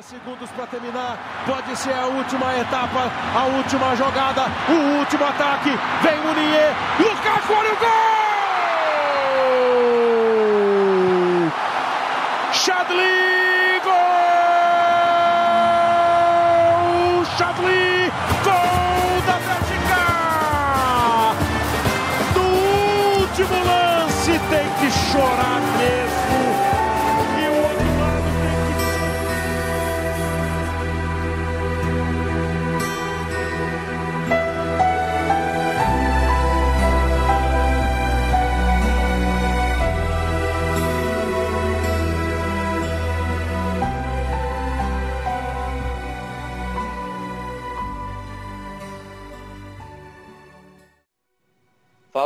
[0.00, 1.18] 30 segundos para terminar.
[1.46, 5.70] Pode ser a última etapa, a última jogada, o último ataque.
[6.02, 6.74] Vem Munier.
[6.98, 8.19] Lukaku, olha o gol!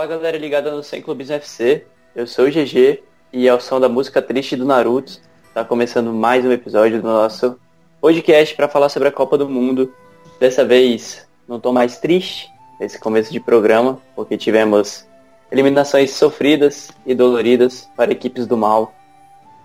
[0.05, 3.89] Fala galera ligada no 100 Clubes FC, eu sou o GG e ao som da
[3.89, 5.19] música triste do Naruto,
[5.55, 7.59] tá começando mais um episódio do nosso
[8.03, 9.95] podcast para falar sobre a Copa do Mundo.
[10.39, 15.06] Dessa vez não tô mais triste nesse começo de programa, porque tivemos
[15.51, 18.95] eliminações sofridas e doloridas para equipes do mal,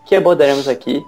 [0.05, 1.03] que abordaremos aqui,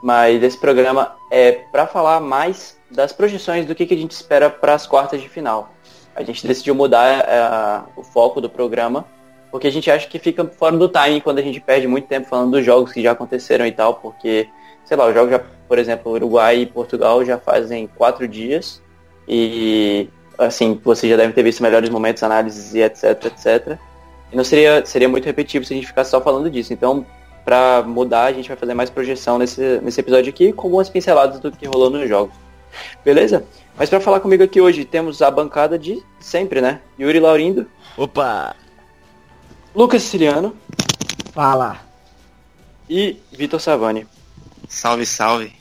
[0.00, 4.48] mas esse programa é para falar mais das projeções do que, que a gente espera
[4.48, 5.74] para as quartas de final
[6.16, 9.04] a gente decidiu mudar uh, o foco do programa,
[9.50, 12.28] porque a gente acha que fica fora do timing quando a gente perde muito tempo
[12.28, 14.48] falando dos jogos que já aconteceram e tal, porque,
[14.84, 18.82] sei lá, os jogos já, por exemplo, Uruguai e Portugal já fazem quatro dias,
[19.28, 23.78] e assim, você já deve ter visto melhores momentos, análises e etc, etc.
[24.32, 26.72] E não seria, seria muito repetitivo se a gente ficasse só falando disso.
[26.72, 27.06] Então,
[27.44, 31.38] para mudar, a gente vai fazer mais projeção nesse, nesse episódio aqui, com algumas pinceladas
[31.40, 32.34] do que rolou nos jogos.
[33.04, 33.44] Beleza?
[33.76, 36.80] Mas para falar comigo aqui hoje, temos a bancada de sempre, né?
[36.98, 38.56] Yuri Laurindo, Opa!
[39.74, 40.56] Lucas Siciliano
[41.32, 41.78] Fala.
[42.88, 44.06] e Vitor Savani.
[44.68, 45.52] Salve, salve.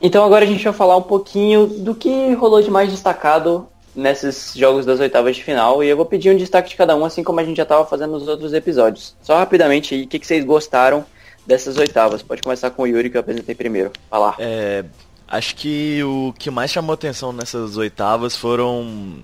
[0.00, 4.52] Então agora a gente vai falar um pouquinho do que rolou de mais destacado nesses
[4.54, 7.24] jogos das oitavas de final e eu vou pedir um destaque de cada um, assim
[7.24, 9.16] como a gente já estava fazendo nos outros episódios.
[9.22, 11.04] Só rapidamente aí, o que, que vocês gostaram
[11.46, 12.22] dessas oitavas?
[12.22, 13.90] Pode começar com o Yuri que eu apresentei primeiro.
[14.10, 14.34] Vai lá.
[14.38, 14.84] É,
[15.28, 19.22] acho que o que mais chamou atenção nessas oitavas foram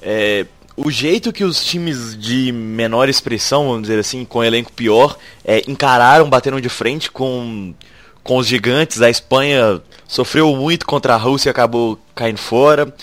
[0.00, 0.46] é,
[0.76, 5.62] o jeito que os times de menor expressão, vamos dizer assim, com elenco pior, é,
[5.68, 7.74] encararam, bateram de frente com,
[8.22, 9.02] com os gigantes.
[9.02, 12.94] A Espanha sofreu muito contra a Rússia e acabou caindo fora.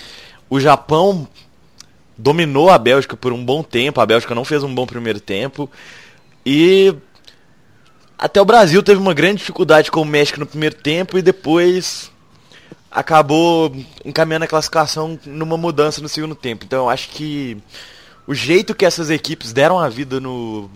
[0.50, 1.28] O Japão
[2.18, 4.00] dominou a Bélgica por um bom tempo.
[4.00, 5.70] A Bélgica não fez um bom primeiro tempo.
[6.46, 6.96] E
[8.18, 12.12] até o Brasil teve uma grande dificuldade com o México no primeiro tempo e depois
[12.90, 16.64] acabou encaminhando a classificação numa mudança no segundo tempo.
[16.66, 17.58] Então eu acho que
[18.26, 20.70] o jeito que essas equipes deram a vida no,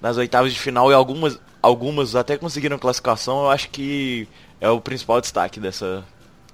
[0.00, 4.26] nas oitavas de final e algumas, algumas até conseguiram classificação, eu acho que
[4.60, 6.04] é o principal destaque dessa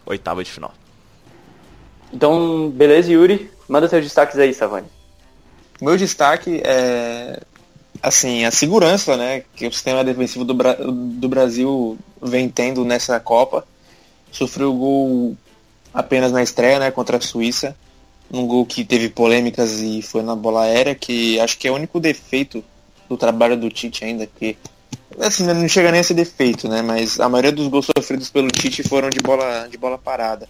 [0.05, 0.73] oitava de final.
[2.13, 3.51] Então, beleza, Yuri?
[3.69, 4.87] Manda seus destaques aí, Savani.
[5.81, 7.41] Meu destaque é
[8.03, 13.19] assim, a segurança, né, que o sistema defensivo do, Bra do Brasil vem tendo nessa
[13.21, 13.67] Copa.
[14.31, 15.37] Sofreu gol
[15.93, 17.77] apenas na estreia, né, contra a Suíça.
[18.31, 21.75] Um gol que teve polêmicas e foi na bola aérea, que acho que é o
[21.75, 22.63] único defeito
[23.09, 24.57] do trabalho do Tite ainda, que
[25.21, 28.49] assim, não chega nem a ser defeito, né, mas a maioria dos gols sofridos pelo
[28.49, 30.49] Tite foram de bola, de bola parada.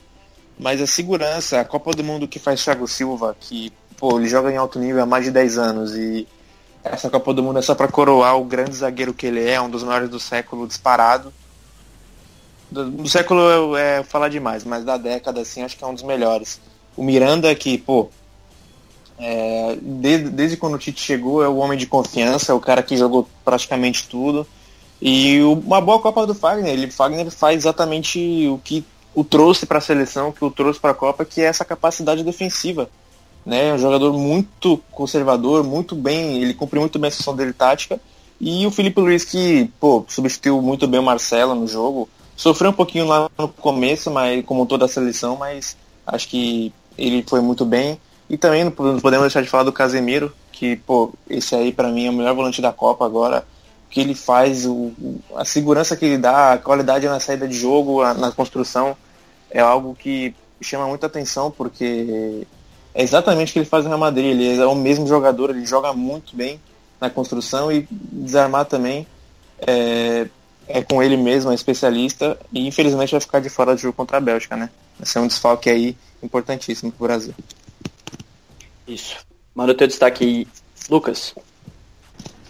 [0.58, 4.50] Mas a segurança, a Copa do Mundo que faz Thiago Silva, que pô, ele joga
[4.50, 6.26] em alto nível há mais de 10 anos e
[6.92, 9.70] essa Copa do Mundo é só para coroar o grande zagueiro que ele é, um
[9.70, 11.32] dos maiores do século disparado.
[12.70, 15.94] Do, do século é, é falar demais, mas da década assim acho que é um
[15.94, 16.60] dos melhores.
[16.96, 18.08] O Miranda que, pô,
[19.19, 22.82] é, desde, desde quando o Tite chegou é o homem de confiança, é o cara
[22.82, 24.46] que jogou praticamente tudo.
[25.00, 29.64] E o, uma boa Copa do Fagner, ele Fagner faz exatamente o que o trouxe
[29.66, 32.88] para a seleção, o que o trouxe para a Copa, que é essa capacidade defensiva
[33.46, 33.72] né?
[33.72, 38.00] Um jogador muito conservador, muito bem, ele cumpre muito bem a função dele tática.
[38.40, 42.08] E o Felipe Luiz que, pô, substituiu muito bem o Marcelo no jogo.
[42.36, 47.25] Sofreu um pouquinho lá no começo, mas como toda a seleção, mas acho que ele
[47.26, 47.98] foi muito bem.
[48.28, 52.06] E também não podemos deixar de falar do Casemiro, que, pô, esse aí para mim
[52.06, 53.46] é o melhor volante da Copa agora.
[53.87, 54.92] O que ele faz, o,
[55.37, 58.96] a segurança que ele dá, a qualidade na saída de jogo, a, na construção,
[59.50, 62.44] é algo que chama muita atenção, porque
[62.96, 64.31] é exatamente o que ele faz no Real Madrid.
[64.31, 66.58] Ele é o mesmo jogador, ele joga muito bem
[66.98, 69.06] na construção e desarmar também.
[69.58, 70.26] É,
[70.66, 74.16] é com ele mesmo, é especialista, e infelizmente vai ficar de fora do jogo contra
[74.16, 74.70] a Bélgica, né?
[74.98, 77.34] Vai ser um desfalque aí importantíssimo pro Brasil.
[78.88, 79.16] Isso.
[79.54, 80.49] Manda o teu destaque aí,
[80.88, 81.34] Lucas.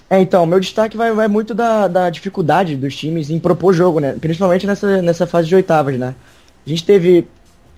[0.09, 3.99] É, então, meu destaque vai, vai muito da, da dificuldade dos times em propor jogo,
[3.99, 4.17] né?
[4.21, 6.15] Principalmente nessa, nessa fase de oitavas, né?
[6.65, 7.27] A gente teve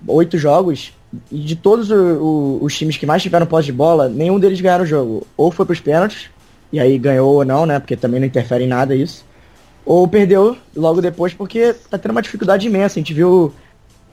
[0.07, 0.93] oito jogos
[1.31, 4.83] de todos o, o, os times que mais tiveram posse de bola, nenhum deles ganharam
[4.83, 5.25] o jogo.
[5.35, 6.29] Ou foi pros pênaltis,
[6.71, 7.79] e aí ganhou ou não, né?
[7.79, 9.25] Porque também não interfere em nada isso.
[9.85, 12.99] Ou perdeu logo depois porque tá tendo uma dificuldade imensa.
[12.99, 13.51] A gente viu,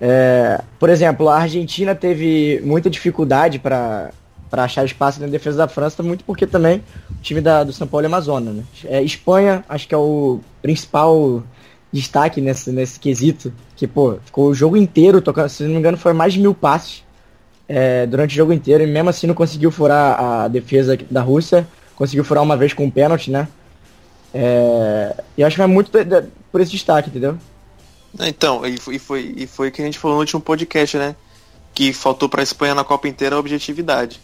[0.01, 4.11] é, por exemplo, a Argentina teve muita dificuldade para
[4.49, 7.85] para achar espaço na defesa da França, muito porque também o time da, do São
[7.87, 8.63] Paulo é Amazonas, né?
[8.85, 11.43] É, Espanha, acho que é o principal
[11.97, 15.97] destaque nesse, nesse quesito, que, pô, ficou o jogo inteiro tocando, se não me engano,
[15.97, 17.05] foi mais de mil passes
[17.69, 21.67] é, durante o jogo inteiro, e mesmo assim não conseguiu furar a defesa da Rússia,
[21.97, 23.49] conseguiu furar uma vez com um pênalti, né?
[24.33, 25.91] É, e acho que é muito
[26.53, 27.39] por esse destaque, entendeu?
[28.21, 31.15] Então, e foi, e foi, e foi que a gente falou no último podcast, né?
[31.75, 34.21] Que faltou para a Espanha na Copa inteira a objetividade.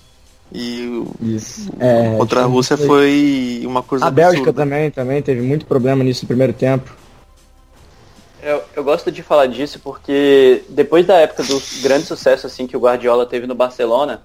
[0.54, 1.70] E Isso.
[1.78, 6.24] É, contra a Rússia foi uma coisa A Bélgica também, também teve muito problema nisso
[6.24, 6.94] no primeiro tempo.
[8.42, 12.76] Eu, eu gosto de falar disso porque depois da época do grande sucesso assim que
[12.76, 14.20] o Guardiola teve no Barcelona,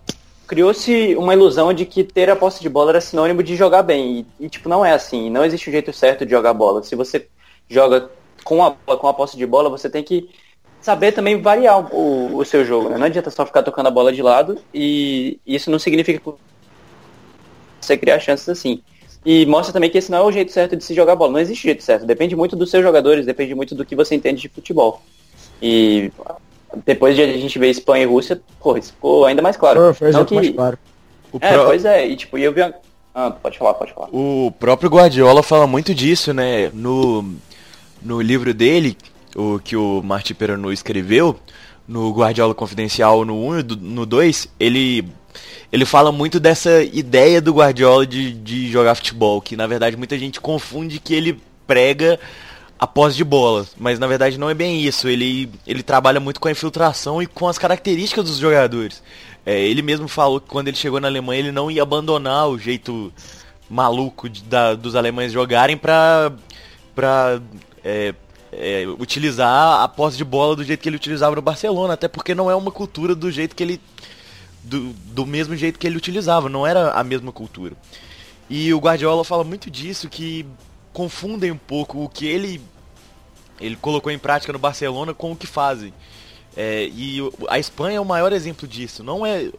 [0.48, 4.26] criou-se uma ilusão de que ter a posse de bola era sinônimo de jogar bem.
[4.40, 5.30] E, e, tipo, não é assim.
[5.30, 6.82] Não existe um jeito certo de jogar bola.
[6.82, 7.28] Se você
[7.70, 8.10] joga
[8.44, 10.28] com a, com a posse de bola, você tem que
[10.82, 12.90] saber também variar o, o seu jogo.
[12.90, 12.98] Né?
[12.98, 16.40] Não adianta só ficar tocando a bola de lado e isso não significa que
[17.82, 18.82] você criar chances assim.
[19.26, 21.34] E mostra também que esse não é o jeito certo de se jogar bola.
[21.34, 22.06] Não existe jeito certo.
[22.06, 25.02] Depende muito dos seus jogadores, depende muito do que você entende de futebol.
[25.62, 26.12] E
[26.86, 29.94] depois de a gente ver Espanha e Rússia, porra, isso ficou ainda mais claro.
[29.94, 30.36] Foi, foi não que...
[30.36, 30.78] mais claro.
[31.32, 31.66] O é, pro...
[31.66, 32.74] pois é, e tipo, eu vi a...
[33.14, 34.10] Ah, pode falar, pode falar.
[34.12, 36.70] O próprio Guardiola fala muito disso, né?
[36.72, 37.34] No,
[38.02, 38.96] no livro dele,
[39.36, 41.36] o que o Marti Peranu escreveu,
[41.88, 45.04] no Guardiola Confidencial no 1 e no 2, ele
[45.72, 50.18] ele fala muito dessa ideia do Guardiola de, de jogar futebol, que na verdade muita
[50.18, 52.20] gente confunde que ele prega
[52.80, 55.08] a posse de bola, mas na verdade não é bem isso.
[55.08, 59.02] Ele, ele trabalha muito com a infiltração e com as características dos jogadores.
[59.46, 62.60] É, ele mesmo falou que quando ele chegou na Alemanha ele não ia abandonar o
[62.60, 63.12] jeito
[63.70, 66.32] maluco de, da, dos alemães jogarem para
[66.94, 67.40] para
[67.84, 68.14] é,
[68.52, 72.34] é, utilizar a posse de bola do jeito que ele utilizava no Barcelona, até porque
[72.34, 73.82] não é uma cultura do jeito que ele
[74.68, 77.76] do, do mesmo jeito que ele utilizava, não era a mesma cultura.
[78.50, 80.46] E o Guardiola fala muito disso, que
[80.94, 82.62] confundem um pouco o que ele,
[83.60, 85.94] ele colocou em prática no Barcelona com o que fazem.
[86.56, 87.20] É, e
[87.50, 89.04] a Espanha é o maior exemplo disso.
[89.04, 89.52] Não é,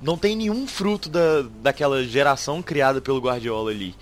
[0.00, 3.94] não tem nenhum fruto da, daquela geração criada pelo Guardiola ali.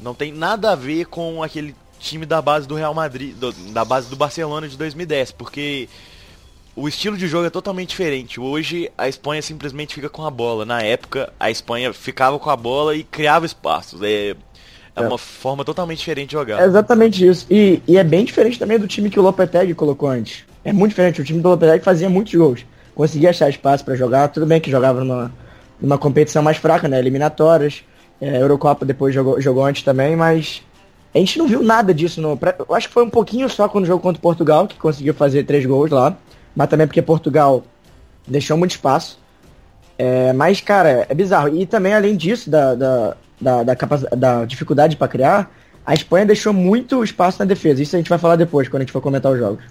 [0.00, 3.84] Não tem nada a ver com aquele time da base do Real Madrid, do, da
[3.84, 5.88] base do Barcelona de 2010, porque
[6.74, 8.40] o estilo de jogo é totalmente diferente.
[8.40, 10.64] Hoje a Espanha simplesmente fica com a bola.
[10.64, 14.00] Na época a Espanha ficava com a bola e criava espaços.
[14.02, 14.36] É, é,
[14.96, 15.00] é.
[15.02, 16.62] uma forma totalmente diferente de jogar.
[16.62, 17.46] É exatamente isso.
[17.50, 20.44] E, e, é bem diferente também do time que o Lopetegui colocou antes.
[20.64, 21.20] É muito diferente.
[21.20, 22.64] O time do Lopetegui fazia muitos gols.
[22.94, 24.28] Conseguia achar espaço para jogar.
[24.28, 25.32] Tudo bem que jogava numa,
[25.80, 26.98] numa competição mais fraca, né?
[26.98, 27.82] Eliminatórias.
[28.18, 30.62] É, Eurocopa depois jogou, jogou antes também, mas
[31.12, 32.20] a gente não viu nada disso.
[32.20, 35.44] No, eu acho que foi um pouquinho só quando jogou contra Portugal, que conseguiu fazer
[35.44, 36.16] três gols lá
[36.54, 37.62] mas também porque Portugal
[38.26, 39.18] deixou muito espaço.
[39.98, 41.54] É, mas, cara, é bizarro.
[41.56, 43.74] E também, além disso, da, da, da, da,
[44.16, 45.50] da dificuldade para criar,
[45.84, 47.82] a Espanha deixou muito espaço na defesa.
[47.82, 49.64] Isso a gente vai falar depois, quando a gente for comentar os jogos.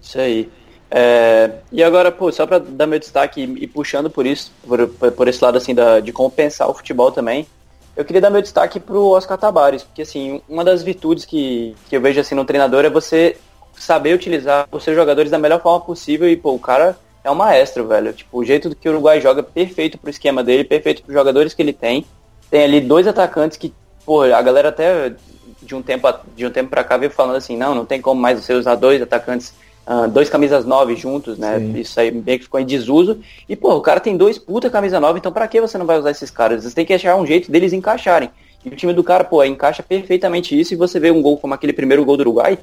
[0.00, 0.48] Isso aí.
[0.90, 4.86] É, e agora, pô, só para dar meu destaque e, e, puxando por isso, por,
[4.88, 7.46] por esse lado assim da, de compensar o futebol também,
[7.96, 11.96] eu queria dar meu destaque pro Oscar Tabares, porque assim, uma das virtudes que, que
[11.96, 13.36] eu vejo assim no treinador é você
[13.78, 17.34] saber utilizar os seus jogadores da melhor forma possível e, pô, o cara é um
[17.34, 18.12] maestro, velho.
[18.12, 21.62] Tipo, o jeito que o Uruguai joga perfeito pro esquema dele, perfeito pros jogadores que
[21.62, 22.04] ele tem.
[22.50, 25.12] Tem ali dois atacantes que, pô, a galera até
[25.62, 28.20] de um tempo, de um tempo pra cá veio falando assim, não, não tem como
[28.20, 29.52] mais você usar dois atacantes,
[29.86, 31.58] uh, dois camisas nove juntos, né?
[31.58, 31.78] Sim.
[31.78, 33.20] Isso aí meio que ficou em desuso.
[33.48, 35.98] E, pô, o cara tem dois puta camisa nove, então pra que você não vai
[35.98, 36.62] usar esses caras?
[36.62, 38.30] Você tem que achar um jeito deles encaixarem.
[38.64, 41.54] E o time do cara, pô, encaixa perfeitamente isso e você vê um gol como
[41.54, 42.58] aquele primeiro gol do Uruguai,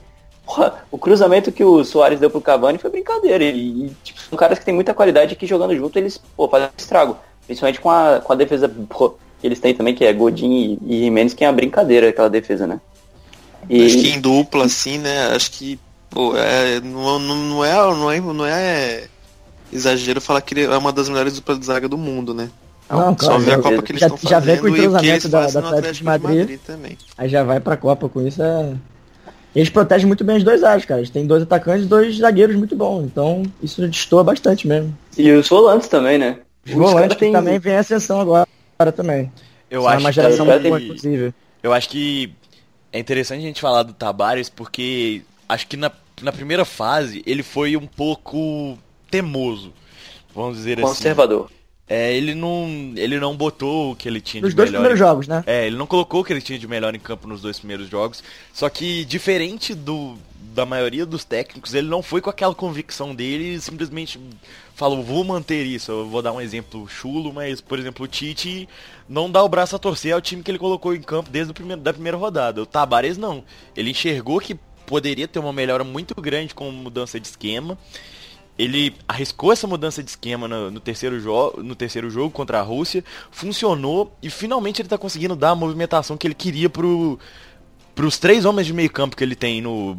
[0.46, 3.44] Porra, o cruzamento que o Soares deu pro Cavani foi brincadeira.
[3.44, 7.18] E, tipo, são caras que têm muita qualidade que jogando junto eles pô, fazem estrago.
[7.46, 10.80] Principalmente com a, com a defesa pô, que eles têm também, que é Godin e,
[10.86, 12.80] e Jimenez, que é uma brincadeira aquela defesa, né?
[13.70, 13.86] E...
[13.86, 15.28] Acho que em dupla, assim, né?
[15.28, 19.04] Acho que pô, é, não, não, não, é, não, é, não é
[19.72, 22.50] exagero falar que ele é uma das melhores duplas de zaga do mundo, né?
[22.90, 25.30] Não, Só ver a Copa que eles já, estão fazendo já vem com o entrosamento
[25.30, 26.98] da, da Atlético de Madrid, Madrid também.
[27.18, 28.74] Aí já vai pra Copa com isso, é
[29.56, 31.00] eles protegem muito bem as duas áreas, cara.
[31.00, 33.04] Eles têm dois atacantes e dois zagueiros muito bons.
[33.04, 34.98] Então, isso destoa bastante mesmo.
[35.18, 36.40] E os volantes também, né?
[36.66, 37.32] Os, os volantes que tem...
[37.32, 39.32] também vem ascensão agora, agora também.
[39.70, 41.34] Eu São acho uma geração muito boa, inclusive.
[41.62, 42.34] Eu acho que
[42.92, 45.92] é interessante a gente falar do Tabares porque acho que na,
[46.22, 48.78] na primeira fase ele foi um pouco
[49.10, 49.74] temoso,
[50.34, 50.88] vamos dizer assim.
[50.88, 51.50] Conservador.
[51.88, 54.80] É, ele não, ele não botou o que ele tinha Nos de dois melhor.
[54.80, 55.44] primeiros jogos, né?
[55.46, 57.90] É, ele não colocou o que ele tinha de melhor em campo nos dois primeiros
[57.90, 58.24] jogos.
[58.54, 60.18] Só que, diferente do
[60.54, 64.20] da maioria dos técnicos, ele não foi com aquela convicção dele e simplesmente
[64.76, 65.92] falou, vou manter isso.
[65.92, 68.70] Eu vou dar um exemplo chulo, mas, por exemplo, o Tite
[69.10, 71.54] não dá o braço a torcer ao time que ele colocou em campo desde o
[71.56, 72.62] primeiro, da primeira rodada.
[72.62, 73.44] O Tabares não.
[73.76, 77.78] Ele enxergou que poderia ter uma melhora muito grande com mudança de esquema.
[78.58, 82.62] Ele arriscou essa mudança de esquema no, no terceiro jogo, no terceiro jogo contra a
[82.62, 87.20] Rússia, funcionou e finalmente ele está conseguindo dar a movimentação que ele queria pro
[87.96, 89.98] os três homens de meio campo que ele tem no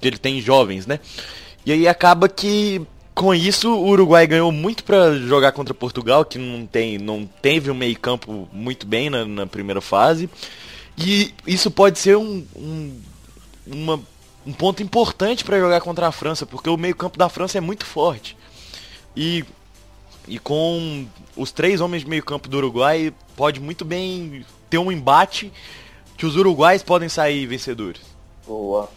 [0.00, 1.00] que ele tem jovens, né?
[1.66, 2.82] E aí acaba que
[3.14, 7.70] com isso o Uruguai ganhou muito para jogar contra Portugal, que não tem não teve
[7.70, 10.30] um meio campo muito bem na, na primeira fase.
[10.96, 13.00] E isso pode ser um, um
[13.66, 14.00] uma
[14.48, 17.84] um ponto importante para jogar contra a França, porque o meio-campo da França é muito
[17.84, 18.34] forte.
[19.14, 19.44] E,
[20.26, 25.52] e com os três homens de meio-campo do Uruguai, pode muito bem ter um embate
[26.16, 28.00] que os uruguais podem sair vencedores.
[28.46, 28.88] Boa.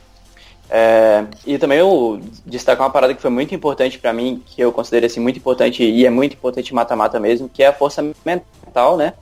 [0.69, 4.71] É, e também eu destaco uma parada que foi muito importante para mim, que eu
[4.71, 8.95] considero assim muito importante e é muito importante mata-mata mesmo, que é a força mental,
[8.95, 9.15] né?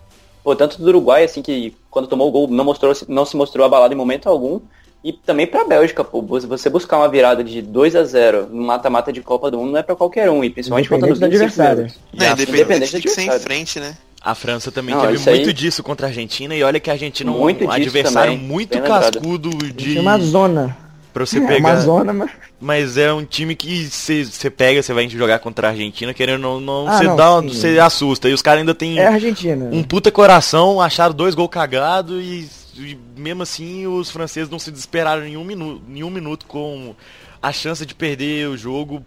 [0.44, 3.96] Portanto, do Uruguai, assim, que quando tomou o gol não, mostrou, não se mostrou abalado
[3.96, 4.62] em momento algum,
[5.04, 8.64] e também para a Bélgica, pô, você buscar uma virada de 2 a 0 no
[8.64, 11.94] mata-mata de Copa do Mundo não é para qualquer um, e principalmente contra os adversários.
[12.20, 13.96] É, independente de ser em frente, né?
[14.22, 15.54] A França também não, teve muito aí...
[15.54, 19.50] disso contra a Argentina e olha que a Argentina é um adversário também, muito cascudo
[19.72, 20.76] de uma zona.
[21.14, 21.70] Pra você pegar.
[21.70, 22.32] É uma zona, mas...
[22.60, 26.60] mas é um time que você pega, você vai jogar contra a Argentina, querendo não,
[26.60, 28.28] não você ah, dá, você assusta.
[28.28, 29.70] E os caras ainda tem é Argentina.
[29.72, 34.72] um puta coração, acharam dois gols cagados e e mesmo assim os franceses não se
[34.72, 36.96] desesperaram em um minuto, em um minuto com
[37.42, 39.06] a chance de perder o jogo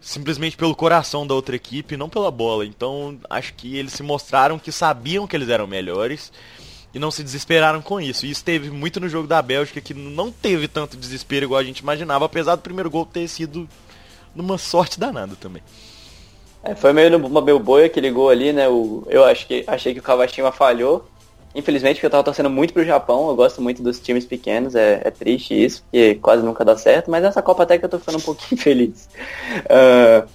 [0.00, 2.64] simplesmente pelo coração da outra equipe, não pela bola.
[2.64, 6.32] Então acho que eles se mostraram que sabiam que eles eram melhores
[6.94, 8.26] e não se desesperaram com isso.
[8.26, 11.64] E isso teve muito no jogo da Bélgica, que não teve tanto desespero igual a
[11.64, 13.68] gente imaginava, apesar do primeiro gol ter sido
[14.34, 15.62] numa sorte danada também.
[16.62, 18.68] É, foi meio no meio boi aquele gol ali, né?
[18.68, 21.08] O, eu acho que, achei que o Kawashima falhou.
[21.54, 25.00] Infelizmente, porque eu tava torcendo muito pro Japão, eu gosto muito dos times pequenos, é,
[25.04, 27.98] é triste isso, porque quase nunca dá certo, mas nessa Copa até que eu tô
[27.98, 29.08] ficando um pouquinho feliz.
[29.64, 30.28] Uh,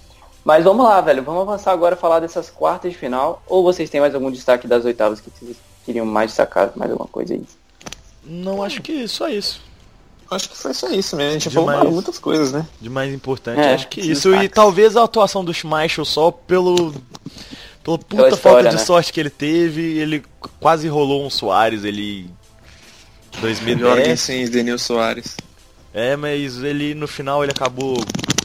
[0.43, 4.01] mas vamos lá, velho, vamos avançar agora falar dessas quartas de final, ou vocês têm
[4.01, 5.55] mais algum destaque das oitavas que vocês
[5.85, 7.43] queriam mais destacar, mais alguma coisa aí?
[8.25, 9.61] Não, acho que só isso.
[10.29, 11.29] Acho que foi só isso mesmo.
[11.29, 12.65] A gente falou mais, muitas coisas, né?
[12.81, 14.29] De mais importante, é, acho que isso.
[14.29, 14.45] Destaques.
[14.45, 16.93] E talvez a atuação do Schmeichel só pelo
[17.85, 18.81] pela puta história, falta de né?
[18.81, 20.23] sorte que ele teve, ele
[20.59, 22.27] quase rolou um Soares, ele.
[23.39, 24.19] 2010.
[24.19, 25.37] sim, Denil Soares.
[25.93, 27.95] É, mas ele no final ele acabou.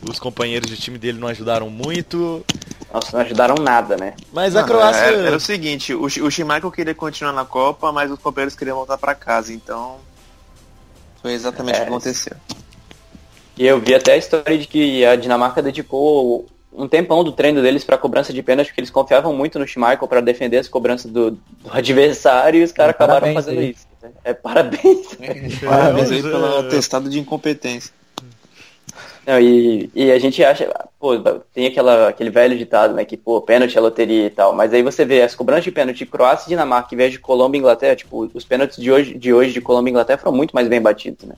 [0.08, 2.44] Os companheiros de time dele não ajudaram muito.
[2.92, 4.14] Nossa, não ajudaram nada, né?
[4.32, 5.00] Mas a Croácia.
[5.00, 8.76] Era, era, o seguinte, o, o Schumacher queria continuar na Copa, mas os companheiros queriam
[8.76, 9.98] voltar para casa, então.
[11.22, 12.36] Foi exatamente é, o que aconteceu.
[13.56, 17.60] E eu vi até a história de que a Dinamarca dedicou um tempão do treino
[17.62, 21.10] deles para cobrança de pênalti, porque eles confiavam muito no Schmeichel para defender as cobranças
[21.10, 21.38] do, do
[21.70, 23.70] adversário e os caras é, acabaram fazendo aí.
[23.70, 23.86] isso.
[24.02, 24.10] Né?
[24.24, 25.16] É parabéns.
[25.20, 27.92] É, parabéns aí pelo atestado de incompetência.
[29.26, 31.12] Não, e, e a gente acha, pô,
[31.52, 34.82] tem aquela, aquele velho ditado, né, que, pô, pênalti é loteria e tal, mas aí
[34.82, 37.60] você vê as cobranças de pênalti de Croácia e Dinamarca, em vez de Colômbia e
[37.60, 40.68] Inglaterra, tipo, os pênaltis de hoje, de hoje de Colômbia e Inglaterra foram muito mais
[40.68, 41.34] bem batidos, né?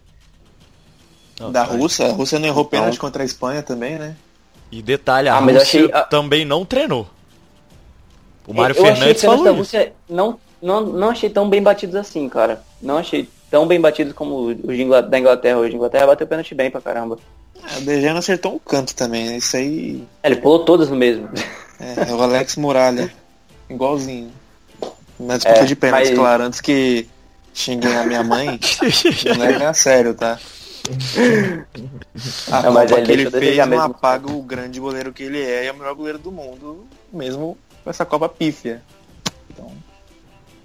[1.51, 4.15] Da Rússia, a Rússia não errou então, pênalti contra a Espanha também, né?
[4.73, 7.07] E detalhe, a ah, Rússia achei, também não treinou.
[8.47, 9.55] O Mário eu Fernandes falou isso.
[9.55, 12.63] Rússia não, não, não achei tão bem batidos assim, cara.
[12.81, 15.75] Não achei tão bem batidos como os da Inglaterra hoje.
[15.75, 17.19] A Inglaterra bateu pênalti bem pra caramba.
[17.71, 19.37] É, o Dejano acertou um canto também, né?
[19.37, 20.03] Isso aí.
[20.23, 21.29] É, ele pulou todas no mesmo.
[21.79, 23.13] É, é o Alex Muralha.
[23.69, 24.33] Igualzinho.
[25.21, 26.19] Na disputa é, de pênalti, mas...
[26.19, 27.07] claro, antes que
[27.53, 28.59] xinguem a minha mãe,
[29.37, 30.39] não é a sério, tá?
[32.51, 33.85] A não, Copa que ele fez não mesmo.
[33.85, 37.57] apaga o grande goleiro que ele é e é o melhor goleiro do mundo, mesmo
[37.85, 38.83] com essa Copa pífia.
[39.51, 39.71] Então...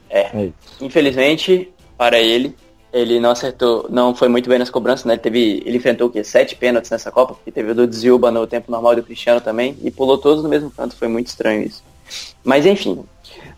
[0.09, 2.55] É, é infelizmente, para ele,
[2.91, 5.13] ele não acertou, não foi muito bem nas cobranças, né?
[5.13, 6.23] Ele, teve, ele enfrentou o quê?
[6.23, 9.77] Sete pênaltis nessa Copa, porque teve o do Zilba no tempo normal do Cristiano também,
[9.83, 11.83] e pulou todos no mesmo canto, foi muito estranho isso.
[12.43, 13.03] Mas enfim,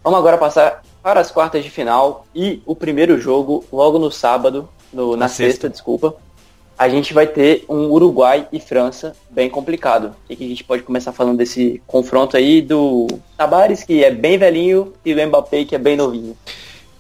[0.04, 4.68] vamos agora passar para as quartas de final e o primeiro jogo logo no sábado,
[4.92, 6.16] no, na, na sexta, sexta, desculpa,
[6.80, 10.16] a gente vai ter um Uruguai e França bem complicado.
[10.30, 13.06] O que a gente pode começar falando desse confronto aí do
[13.38, 16.38] Tabares, que é bem velhinho, e do Mbappé, que é bem novinho?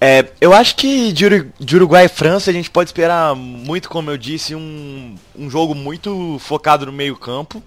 [0.01, 4.17] É, eu acho que de Uruguai e França a gente pode esperar muito, como eu
[4.17, 7.63] disse, um, um jogo muito focado no meio campo.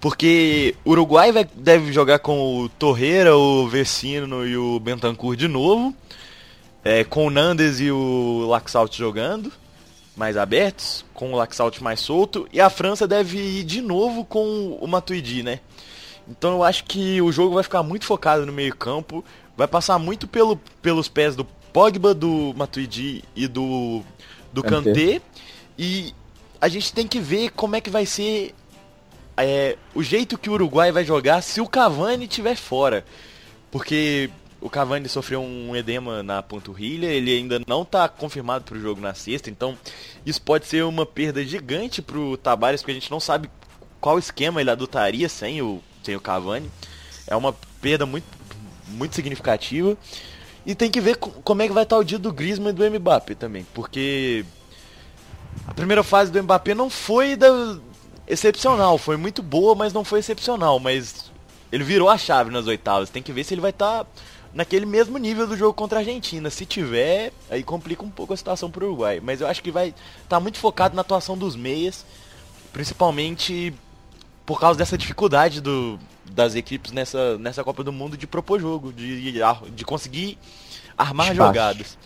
[0.00, 5.46] Porque o Uruguai vai- deve jogar com o Torreira, o Vecino e o Bentancur de
[5.46, 5.94] novo.
[6.84, 9.52] É, com o Nandes e o Laxalt jogando
[10.18, 12.48] mais abertos, com o Laxalt mais solto.
[12.52, 15.60] E a França deve ir de novo com o Matuidi, né?
[16.28, 19.24] Então eu acho que o jogo vai ficar muito focado no meio campo.
[19.56, 24.02] Vai passar muito pelo, pelos pés do Pogba, do Matuidi e do,
[24.52, 24.62] do.
[24.62, 25.22] Kanté.
[25.78, 26.12] E
[26.60, 28.54] a gente tem que ver como é que vai ser
[29.36, 33.04] é, o jeito que o Uruguai vai jogar se o Cavani estiver fora.
[33.70, 38.80] Porque o Cavani sofreu um edema na panturrilha, ele ainda não está confirmado para o
[38.80, 39.76] jogo na sexta, então
[40.26, 43.48] isso pode ser uma perda gigante para o Tabares, porque a gente não sabe
[44.00, 46.70] qual esquema ele adotaria sem o, sem o Cavani.
[47.26, 48.26] É uma perda muito,
[48.88, 49.96] muito significativa.
[50.66, 52.72] E tem que ver co- como é que vai estar o dia do Griezmann e
[52.72, 54.44] do Mbappé também, porque
[55.66, 57.78] a primeira fase do Mbappé não foi da
[58.26, 61.30] excepcional, foi muito boa, mas não foi excepcional, mas
[61.72, 63.08] ele virou a chave nas oitavas.
[63.08, 64.06] Tem que ver se ele vai estar
[64.58, 66.50] naquele mesmo nível do jogo contra a Argentina.
[66.50, 69.94] Se tiver, aí complica um pouco a situação pro Uruguai, mas eu acho que vai
[70.24, 72.04] estar muito focado na atuação dos meias,
[72.72, 73.72] principalmente
[74.44, 75.96] por causa dessa dificuldade do,
[76.32, 79.40] das equipes nessa, nessa Copa do Mundo de propor jogo, de,
[79.76, 80.36] de conseguir
[80.96, 81.46] armar Espaço.
[81.46, 81.98] jogadas.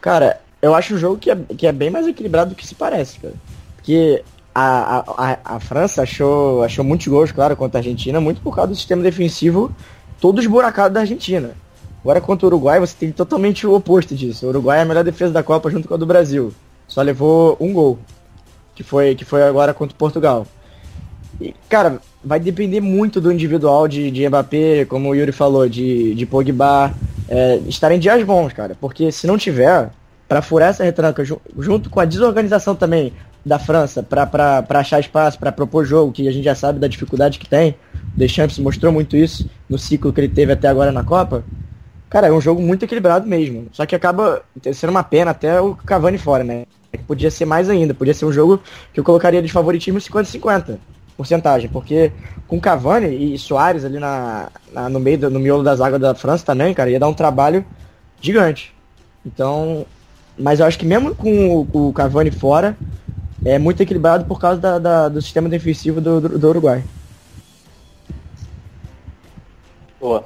[0.00, 2.74] Cara, eu acho um jogo que é, que é bem mais equilibrado do que se
[2.74, 3.34] parece, cara.
[3.76, 8.40] Porque a, a, a, a França achou, achou muitos gols, claro, contra a Argentina, muito
[8.40, 9.72] por causa do sistema defensivo
[10.20, 11.50] todo esburacado da Argentina.
[12.02, 14.46] Agora contra o Uruguai você tem totalmente o oposto disso.
[14.46, 16.52] O Uruguai é a melhor defesa da Copa junto com a do Brasil.
[16.86, 17.98] Só levou um gol.
[18.74, 20.46] Que foi, que foi agora contra o Portugal.
[21.38, 26.14] E, cara, vai depender muito do individual de, de Mbappé, como o Yuri falou, de,
[26.14, 26.92] de Pogba,
[27.28, 28.74] é, estarem em dias bons, cara.
[28.80, 29.90] Porque se não tiver,
[30.26, 33.12] para furar essa retranca, ju- junto com a desorganização também
[33.44, 37.38] da França, para achar espaço, para propor jogo, que a gente já sabe da dificuldade
[37.38, 37.70] que tem,
[38.14, 41.44] o Deschamps mostrou muito isso no ciclo que ele teve até agora na Copa.
[42.08, 43.68] Cara, é um jogo muito equilibrado mesmo.
[43.72, 46.64] Só que acaba sendo uma pena até o Cavani fora, né?
[46.92, 47.94] É Podia ser mais ainda.
[47.94, 48.60] Podia ser um jogo
[48.92, 50.76] que eu colocaria de favoritismo 50-50
[51.16, 51.70] porcentagem.
[51.70, 52.10] Porque
[52.48, 56.12] com Cavani e Soares ali na, na- no meio, do, no miolo das águas da
[56.12, 57.64] França também, cara, ia dar um trabalho
[58.20, 58.74] gigante.
[59.24, 59.86] Então,
[60.36, 62.76] mas eu acho que mesmo com o, com o Cavani fora,
[63.44, 66.84] é muito equilibrado por causa da- da- do sistema defensivo do, do, do Uruguai.
[70.00, 70.24] Boa.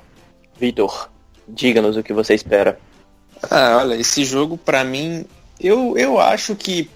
[0.59, 1.11] Vitor,
[1.49, 2.79] diga-nos o que você espera.
[3.51, 5.25] Ah, olha, esse jogo pra mim,
[5.61, 6.89] eu, eu acho que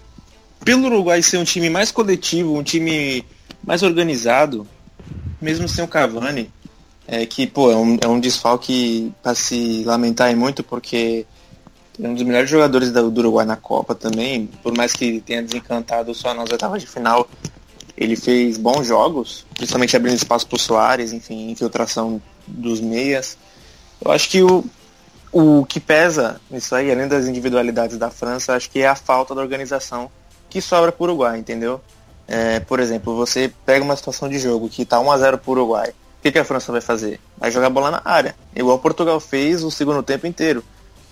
[0.64, 3.24] pelo Uruguai ser um time mais coletivo, um time
[3.64, 4.66] mais organizado,
[5.40, 6.50] mesmo sem o Cavani,
[7.06, 11.26] é que, pô, é um, é um desfalque pra se lamentar muito, porque
[11.98, 16.32] um dos melhores jogadores do Uruguai na Copa também, por mais que tenha desencantado só
[16.32, 17.28] nas oitavas de final,
[17.96, 23.36] ele fez bons jogos, principalmente abrindo espaço pro Soares, enfim, infiltração dos meias.
[24.00, 24.64] Eu acho que o,
[25.32, 29.34] o que pesa nisso aí, além das individualidades da França, acho que é a falta
[29.34, 30.08] da organização
[30.48, 31.80] que sobra para o Uruguai, entendeu?
[32.28, 35.88] É, por exemplo, você pega uma situação de jogo que tá 1x0 pro Uruguai.
[35.90, 37.20] O que, que a França vai fazer?
[37.36, 38.34] Vai jogar bola na área.
[38.54, 40.62] Igual Portugal fez o segundo tempo inteiro,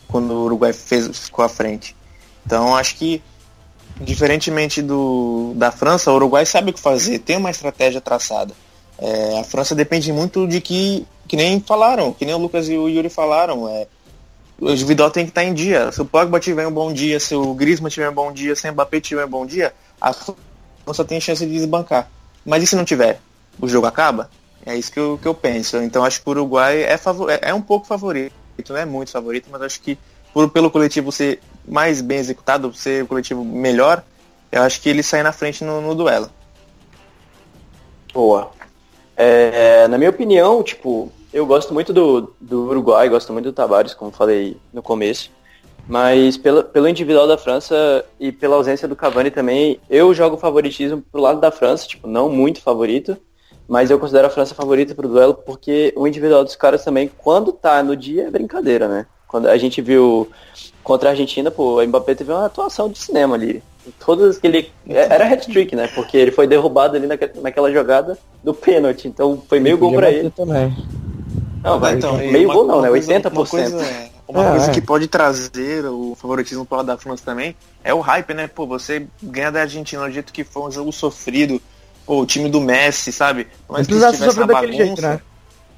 [0.08, 1.96] quando o Uruguai fez, ficou à frente.
[2.44, 3.22] Então acho que,
[4.00, 8.54] diferentemente do, da França, o Uruguai sabe o que fazer, tem uma estratégia traçada.
[8.98, 12.76] É, a França depende muito de que, que nem falaram, que nem o Lucas e
[12.76, 13.68] o Yuri falaram.
[13.68, 13.86] É,
[14.60, 15.92] o individual tem que estar em dia.
[15.92, 18.68] Se o Pogba tiver um bom dia, se o Griezmann tiver um bom dia, se
[18.68, 22.08] o Mbappé tiver um bom dia, a França tem chance de desbancar.
[22.44, 23.20] Mas e se não tiver?
[23.60, 24.30] O jogo acaba?
[24.64, 25.76] É isso que eu, que eu penso.
[25.78, 28.34] Então acho que o Uruguai é, é, é um pouco favorito,
[28.68, 29.98] não é muito favorito, mas acho que
[30.32, 34.02] por, pelo coletivo ser mais bem executado, ser o coletivo melhor,
[34.52, 36.30] eu acho que ele sai na frente no, no duelo.
[38.12, 38.50] Boa.
[39.16, 43.94] É, na minha opinião, tipo, eu gosto muito do, do Uruguai, gosto muito do Tavares,
[43.94, 45.30] como falei no começo.
[45.88, 51.02] Mas pelo, pelo individual da França e pela ausência do Cavani também, eu jogo favoritismo
[51.12, 53.16] pro lado da França, tipo, não muito favorito,
[53.68, 57.52] mas eu considero a França favorita pro duelo porque o individual dos caras também, quando
[57.52, 59.06] tá no dia, é brincadeira, né?
[59.26, 60.28] Quando a gente viu
[60.84, 63.62] contra a Argentina, pô, o Mbappé teve uma atuação de cinema ali.
[64.04, 64.72] Todas que ele.
[64.88, 65.88] Era hat-trick, né?
[65.94, 69.06] Porque ele foi derrubado ali naque- naquela jogada do pênalti.
[69.08, 70.30] Então foi meio gol bater ele.
[70.30, 70.76] Também.
[71.62, 72.88] Não, vai, Então, meio gol não, né?
[72.88, 73.32] uma coisa- 80%.
[73.36, 74.74] Uma coisa, uma É, coisa é.
[74.74, 78.46] que pode trazer o favoritismo pro lado da França também é o hype, né?
[78.48, 81.60] Pô, você ganha da Argentina do jeito que foi um jogo sofrido.
[82.06, 83.48] Pô, o time do Messi, sabe?
[83.68, 85.20] Não Mas estivesse sofrer na daquele jeito, né?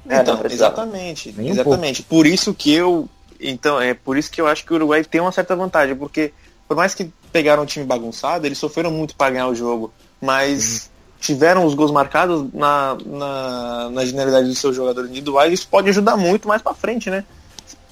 [0.07, 0.73] É, Então, não precisava.
[0.73, 2.03] exatamente, Nem um exatamente.
[2.03, 5.21] Por isso que eu então, é por isso que eu acho que o Uruguai tem
[5.21, 6.33] uma certa vantagem, porque
[6.67, 10.83] por mais que pegaram um time bagunçado, eles sofreram muito para ganhar o jogo, mas
[10.83, 10.89] uhum.
[11.21, 16.17] tiveram os gols marcados na, na, na generalidade dos seus jogadores individuais, isso pode ajudar
[16.17, 17.23] muito mais para frente, né?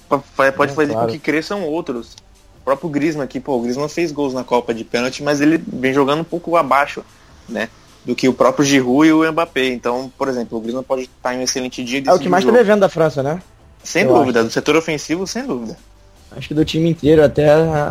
[0.08, 1.06] Pode é, fazer claro.
[1.06, 2.14] com que cresçam outros.
[2.60, 5.56] O próprio Griezmann aqui, pô, o Griezmann fez gols na Copa de pênalti, mas ele
[5.58, 7.02] vem jogando um pouco abaixo,
[7.48, 7.68] né?
[8.08, 9.66] Do que o próprio Giroud e o Mbappé.
[9.66, 12.02] Então, por exemplo, o Griezmann pode estar em um excelente dia.
[12.06, 13.42] É o que mais tá devendo da França, né?
[13.84, 14.48] Sem Eu dúvida, acho.
[14.48, 15.76] do setor ofensivo, sem dúvida.
[16.34, 17.50] Acho que do time inteiro até,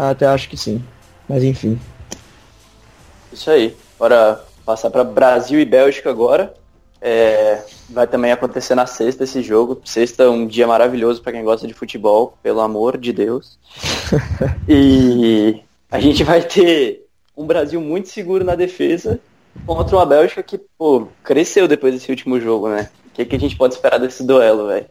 [0.10, 0.84] até acho que sim.
[1.30, 1.80] Mas enfim.
[3.32, 3.78] Isso aí.
[4.00, 6.52] Bora passar para Brasil e Bélgica agora.
[7.00, 9.80] É, vai também acontecer na sexta esse jogo.
[9.86, 13.60] Sexta é um dia maravilhoso para quem gosta de futebol, pelo amor de Deus.
[14.68, 17.06] e a gente vai ter
[17.38, 19.20] um Brasil muito seguro na defesa
[19.66, 22.90] contra uma Bélgica que, pô, cresceu depois desse último jogo, né?
[23.08, 24.86] O que, que a gente pode esperar desse duelo, velho?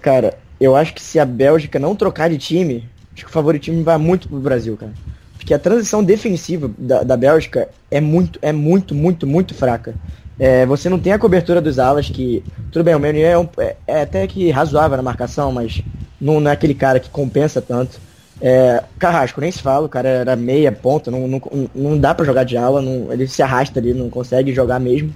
[0.00, 3.82] Cara, eu acho que se a Bélgica não trocar de time, acho que o favoritismo
[3.82, 4.92] vai muito pro Brasil, cara.
[5.36, 9.94] Porque a transição defensiva da, da Bélgica é muito, é muito, muito, muito fraca.
[10.38, 12.42] É, você não tem a cobertura dos alas, que.
[12.70, 15.82] Tudo bem, o Meunier é, um, é, é, até que razoável na marcação, mas
[16.20, 17.98] não, não, é aquele cara que compensa tanto.
[18.40, 21.40] É, Carrasco, nem se fala, o cara era meia ponta, não, não,
[21.74, 25.14] não dá para jogar de ala, não, ele se arrasta ali, não consegue jogar mesmo.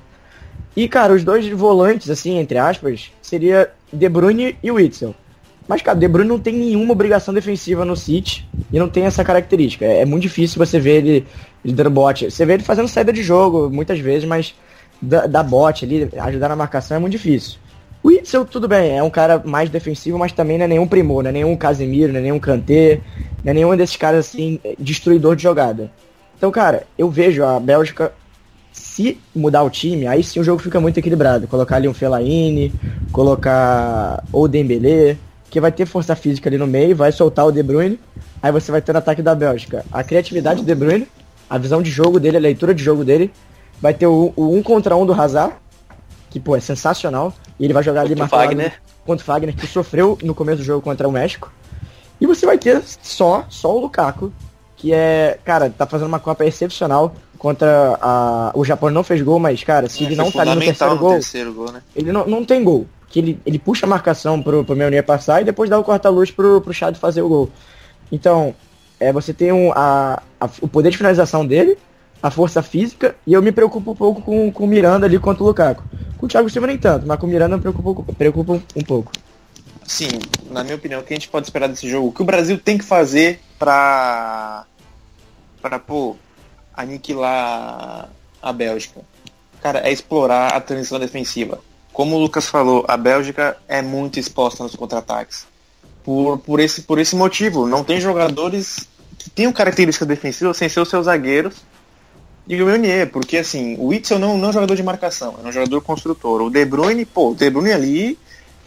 [0.77, 5.15] E, cara, os dois volantes, assim, entre aspas, seria De Bruyne e Witzel.
[5.69, 9.25] Mas, cara, De Bruyne não tem nenhuma obrigação defensiva no City e não tem essa
[9.25, 9.85] característica.
[9.85, 11.27] É, é muito difícil você ver ele,
[11.65, 12.31] ele dando bote.
[12.31, 14.55] Você vê ele fazendo saída de jogo muitas vezes, mas
[15.03, 17.59] da, da bote ali, ajudar na marcação é muito difícil.
[18.03, 21.23] O Witzel, tudo bem, é um cara mais defensivo, mas também não é nenhum primor,
[21.23, 23.01] não é nenhum Casemiro, não é nenhum Kanté,
[23.45, 25.91] não é nenhum desses caras assim, destruidor de jogada.
[26.37, 28.13] Então, cara, eu vejo a Bélgica
[28.73, 31.47] se mudar o time, aí sim o jogo fica muito equilibrado.
[31.47, 32.73] Colocar ali um Fellaini,
[33.13, 35.19] colocar ou Dembélé,
[35.51, 38.01] que vai ter força física ali no meio, vai soltar o De Bruyne,
[38.43, 39.85] aí você vai ter o ataque da Bélgica.
[39.93, 41.07] A criatividade do De Bruyne,
[41.51, 43.31] a visão de jogo dele, a leitura de jogo dele,
[43.81, 45.55] vai ter o, o um contra um do Hazard,
[46.31, 48.81] que pô, é sensacional, e ele vai jogar ali marcado Fagner.
[49.05, 51.53] contra o Fagner, que sofreu no começo do jogo contra o México.
[52.19, 54.33] E você vai ter só, só o Lukaku,
[54.77, 58.51] que é, cara, tá fazendo uma Copa excepcional contra a.
[58.55, 60.97] O Japão não fez gol, mas, cara, se é, ele não tá ali no terceiro
[60.97, 61.13] gol.
[61.13, 61.83] Terceiro gol né?
[61.95, 62.87] Ele não, não tem gol.
[63.09, 66.31] Que ele, ele puxa a marcação pro, pro Meunier passar e depois dá o corta-luz
[66.31, 67.51] pro, pro Chad fazer o gol.
[68.11, 68.55] Então,
[68.99, 71.77] é, você tem um, a, a, o poder de finalização dele,
[72.23, 75.43] a força física, e eu me preocupo um pouco com, com o Miranda ali contra
[75.43, 75.83] o Lukaku.
[76.19, 79.13] Com o Thiago Silva nem tanto, mas com o Miranda me preocupa, preocupa um, pouco.
[79.87, 80.09] Sim,
[80.51, 82.09] na minha opinião, o que a gente pode esperar desse jogo?
[82.09, 84.67] O que o Brasil tem que fazer pra.
[85.63, 86.17] pra, pô,
[86.75, 88.11] aniquilar
[88.43, 89.01] a Bélgica.
[89.63, 91.59] Cara, é explorar a transição defensiva.
[91.93, 95.47] Como o Lucas falou, a Bélgica é muito exposta nos contra-ataques.
[96.05, 100.81] Por, por, esse, por esse motivo, não tem jogadores que tenham características defensivas sem ser
[100.81, 101.57] os seus zagueiros
[102.49, 105.49] e o Meunier, porque assim, o Witzel não, não é um jogador de marcação, é
[105.49, 106.43] um jogador construtor.
[106.43, 108.19] O De Bruyne, pô, o De Bruyne ali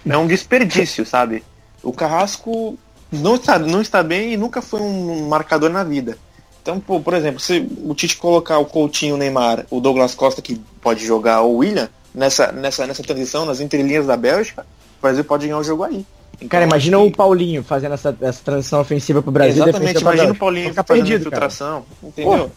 [0.08, 1.44] é um desperdício, sabe?
[1.82, 2.78] O Carrasco
[3.12, 6.18] não está, não está bem e nunca foi um marcador na vida.
[6.62, 10.42] Então, pô, por exemplo, se o Tite colocar o Coutinho, o Neymar, o Douglas Costa,
[10.42, 14.66] que pode jogar, o William, nessa, nessa, nessa transição, nas entrelinhas da Bélgica,
[14.98, 16.06] o Brasil pode ganhar o jogo aí.
[16.36, 17.04] Então, cara, imagina que...
[17.04, 19.62] o Paulinho fazendo essa, essa transição ofensiva pro Brasil.
[19.62, 22.10] Exatamente, imagina o Paulinho fazendo perdido, infiltração, cara.
[22.10, 22.52] entendeu?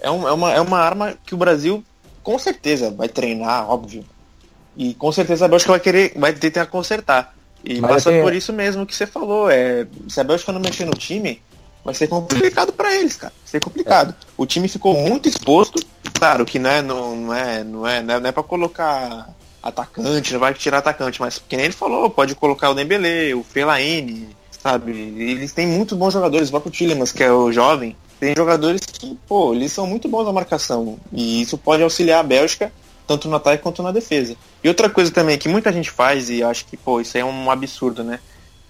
[0.00, 1.84] É, um, é, uma, é uma arma que o Brasil,
[2.22, 4.04] com certeza, vai treinar, óbvio.
[4.76, 7.34] E com certeza a Bélgica vai querer, vai tentar consertar.
[7.64, 9.50] E Mas passa por isso mesmo que você falou.
[9.50, 11.42] É, se a Bélgica não mexer no time,
[11.84, 13.32] vai ser complicado para eles, cara.
[13.38, 14.14] Vai ser complicado.
[14.18, 14.26] É.
[14.36, 15.80] O time ficou muito exposto.
[16.14, 19.28] Claro que não é, não, não é, não é, não é, não é para colocar
[19.62, 23.42] atacante, não vai tirar atacante, mas que nem ele falou, pode colocar o Dembélé, o
[23.42, 24.90] Fellaini, sabe?
[24.90, 29.18] Eles têm muito bons jogadores, o próprio Tillemans, que é o jovem, tem jogadores que,
[29.26, 30.98] pô, eles são muito bons na marcação.
[31.12, 32.72] E isso pode auxiliar a Bélgica,
[33.06, 34.36] tanto no ataque quanto na defesa.
[34.62, 37.50] E outra coisa também que muita gente faz, e acho que, pô, isso é um
[37.50, 38.20] absurdo, né?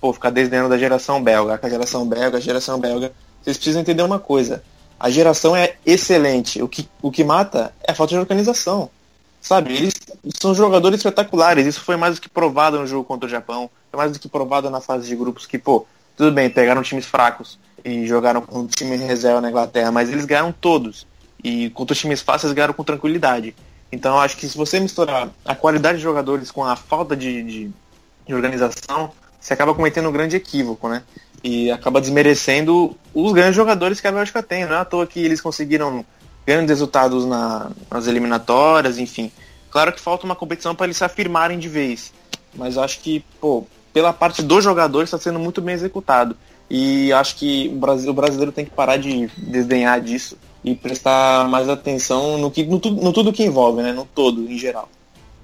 [0.00, 3.12] pô, ficar desdenhando da geração belga, a geração belga, a geração belga.
[3.42, 4.62] Vocês precisam entender uma coisa.
[4.98, 6.62] A geração é excelente.
[6.62, 8.90] O que, o que mata é a falta de organização.
[9.40, 9.74] Sabe?
[9.74, 9.94] Eles
[10.38, 11.66] são jogadores espetaculares.
[11.66, 13.70] Isso foi mais do que provado no jogo contra o Japão.
[13.90, 15.86] Foi mais do que provado na fase de grupos que, pô,
[16.16, 20.24] tudo bem, pegaram times fracos e jogaram com um time reserva na Inglaterra, mas eles
[20.24, 21.06] ganharam todos.
[21.42, 23.54] E contra os times fáceis ganharam com tranquilidade.
[23.92, 27.42] Então eu acho que se você misturar a qualidade de jogadores com a falta de,
[27.42, 27.70] de,
[28.26, 31.02] de organização, você acaba cometendo um grande equívoco, né?
[31.42, 34.66] E acaba desmerecendo os grandes jogadores que a Bélgica tem.
[34.66, 36.04] Não é à toa que eles conseguiram
[36.46, 39.32] grandes resultados na, nas eliminatórias, enfim.
[39.70, 42.12] Claro que falta uma competição para eles se afirmarem de vez.
[42.54, 46.36] Mas acho que, pô, pela parte dos jogadores está sendo muito bem executado.
[46.70, 51.48] E acho que o, Brasil, o brasileiro tem que parar de desdenhar disso e prestar
[51.48, 53.92] mais atenção no, que, no, tudo, no tudo que envolve, né?
[53.92, 54.88] No todo, em geral.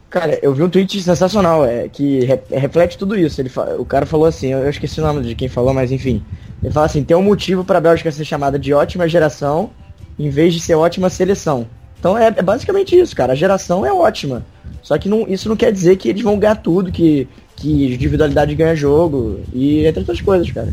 [0.09, 3.41] Cara, eu vi um tweet sensacional, é, que re reflete tudo isso.
[3.41, 6.23] Ele o cara falou assim, eu esqueci o nome de quem falou, mas enfim.
[6.63, 9.71] Ele fala assim, tem um motivo para a Bélgica ser chamada de ótima geração
[10.19, 11.67] em vez de ser ótima seleção.
[11.99, 13.33] Então é, é, basicamente isso, cara.
[13.33, 14.47] A geração é ótima.
[14.83, 18.55] Só que não, isso não quer dizer que eles vão ganhar tudo, que, que individualidade
[18.55, 20.73] ganha jogo, e entre outras coisas, cara.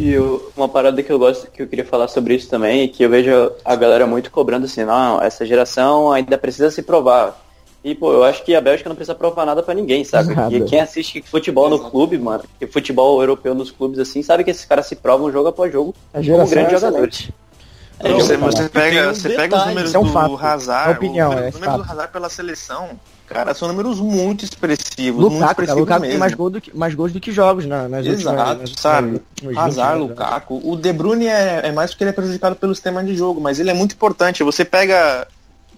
[0.00, 3.02] E eu, uma parada que eu gosto, que eu queria falar sobre isso também, que
[3.02, 7.38] eu vejo a galera muito cobrando assim, não, essa geração ainda precisa se provar.
[7.84, 10.34] E, pô, eu acho que a Bélgica não precisa provar nada para ninguém, sabe?
[10.34, 10.56] Nada.
[10.56, 11.82] E quem assiste futebol Exato.
[11.82, 15.30] no clube, mano, e futebol europeu nos clubes assim, sabe que esses caras se provam
[15.30, 17.28] jogo após jogo a como grandes é jogadores.
[17.98, 21.34] É, você, você pega, você pega os números é um do Hazard, é opinião, o
[21.34, 22.98] número, é número do Hazard pela seleção,
[23.30, 26.10] cara, são números muito expressivos, Lukaku, muito expressivos Lukaku mesmo.
[26.10, 29.22] tem mais, gol do que, mais gols do que jogos na, nas Exato, últimas, sabe?
[29.56, 30.60] Hazard, Lukaku.
[30.64, 33.60] O De Bruyne é, é mais porque ele é prejudicado pelo sistema de jogo, mas
[33.60, 34.42] ele é muito importante.
[34.42, 35.28] Você pega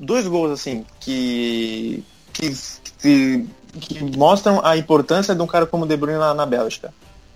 [0.00, 2.56] dois gols assim que que,
[2.98, 3.46] que,
[3.78, 6.92] que mostram a importância de um cara como o De Bruyne na, na Bélgica.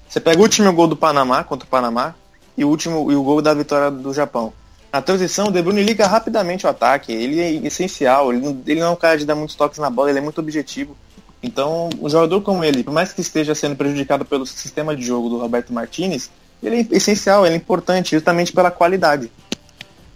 [0.09, 2.15] Você pega o último gol do Panamá contra o Panamá
[2.57, 4.51] e o último e o gol da vitória do Japão.
[4.97, 7.13] Na transição, o De Bruyne liga rapidamente o ataque.
[7.13, 8.33] Ele é essencial.
[8.33, 10.09] Ele não, ele não é um cara de dar muitos toques na bola.
[10.09, 10.97] Ele é muito objetivo.
[11.43, 15.29] Então, um jogador como ele, por mais que esteja sendo prejudicado pelo sistema de jogo
[15.29, 16.31] do Roberto Martinez,
[16.63, 19.31] ele é essencial, ele é importante, justamente pela qualidade.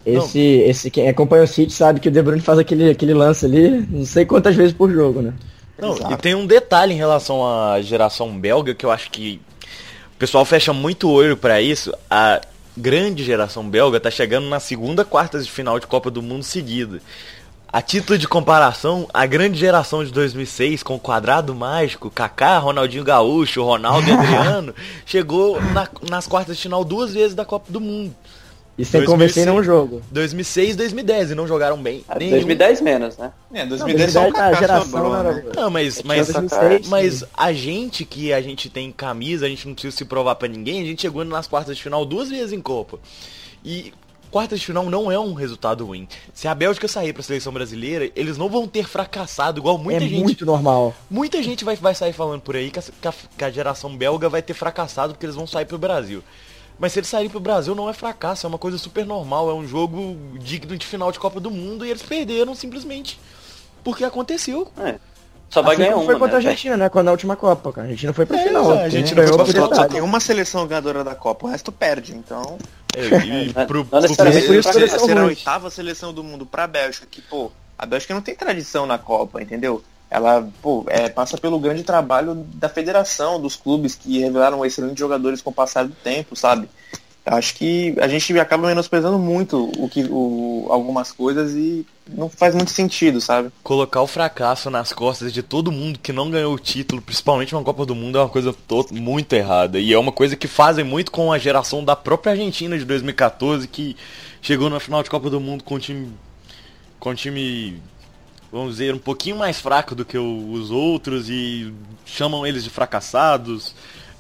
[0.04, 3.44] Esse, esse quem acompanha o City sabe que o De Bruyne faz aquele, aquele lance
[3.44, 5.34] ali, não sei quantas vezes por jogo, né?
[5.78, 9.42] Não, e tem um detalhe em relação à geração belga que eu acho que
[10.14, 11.92] o pessoal fecha muito o olho para isso.
[12.10, 12.40] A
[12.76, 17.00] grande geração belga tá chegando na segunda quartas de final de Copa do Mundo seguida.
[17.72, 23.04] A título de comparação, a grande geração de 2006 com o quadrado mágico, Kaká, Ronaldinho
[23.04, 24.74] Gaúcho, Ronaldo e Adriano,
[25.06, 28.12] chegou na, nas quartas de final duas vezes da Copa do Mundo.
[28.80, 30.00] E sem convencer nenhum jogo.
[30.10, 32.02] 2006 2010 e não jogaram bem.
[32.08, 33.30] Ah, 2010 menos, né?
[33.52, 35.44] É, 2010, não, 2010 só a geração sobrou, né?
[35.54, 39.74] Não, mas, mas, 2006, mas a gente que a gente tem camisa, a gente não
[39.74, 42.60] precisa se provar para ninguém, a gente chegou nas quartas de final duas vezes em
[42.62, 42.98] Copa.
[43.62, 43.92] E
[44.30, 46.08] quartas de final não é um resultado ruim.
[46.32, 50.04] Se a Bélgica sair para a seleção brasileira, eles não vão ter fracassado igual muita
[50.04, 50.20] é gente.
[50.20, 50.94] É muito normal.
[51.10, 54.40] Muita gente vai, vai sair falando por aí que a, que a geração belga vai
[54.40, 56.22] ter fracassado porque eles vão sair pro Brasil.
[56.80, 59.54] Mas se eles saírem pro Brasil não é fracasso, é uma coisa super normal, é
[59.54, 63.20] um jogo digno de final de Copa do Mundo e eles perderam simplesmente
[63.84, 64.66] porque aconteceu.
[64.78, 64.94] É.
[65.50, 66.06] Só vai assim ganhar uma.
[66.06, 66.44] foi contra né?
[66.44, 66.88] a Argentina, né?
[66.88, 67.86] Quando a última Copa, cara.
[67.86, 68.70] A Argentina foi pra é, final.
[68.70, 72.16] A gente não foi só, só tem uma seleção ganhadora da Copa, o resto perde,
[72.16, 72.56] então.
[72.96, 76.46] É, e pro, não, pro, pro, por isso ser, ser a oitava seleção do mundo
[76.46, 79.82] pra Bélgica, que, pô, a Bélgica não tem tradição na Copa, entendeu?
[80.10, 85.40] Ela pô, é, passa pelo grande trabalho da federação, dos clubes que revelaram excelentes jogadores
[85.40, 86.68] com o passar do tempo, sabe?
[87.24, 92.54] Acho que a gente acaba menosprezando muito o que, o, algumas coisas e não faz
[92.54, 93.50] muito sentido, sabe?
[93.62, 97.62] Colocar o fracasso nas costas de todo mundo que não ganhou o título, principalmente uma
[97.62, 98.54] Copa do Mundo, é uma coisa
[98.90, 99.78] muito errada.
[99.78, 103.68] E é uma coisa que fazem muito com a geração da própria Argentina de 2014,
[103.68, 103.96] que
[104.40, 106.12] chegou na final de Copa do Mundo com um time.
[106.98, 107.80] com um time
[108.52, 111.72] vamos dizer, um pouquinho mais fraco do que os outros e
[112.04, 113.74] chamam eles de fracassados.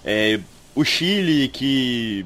[0.04, 0.40] É,
[0.74, 2.24] o Chile, que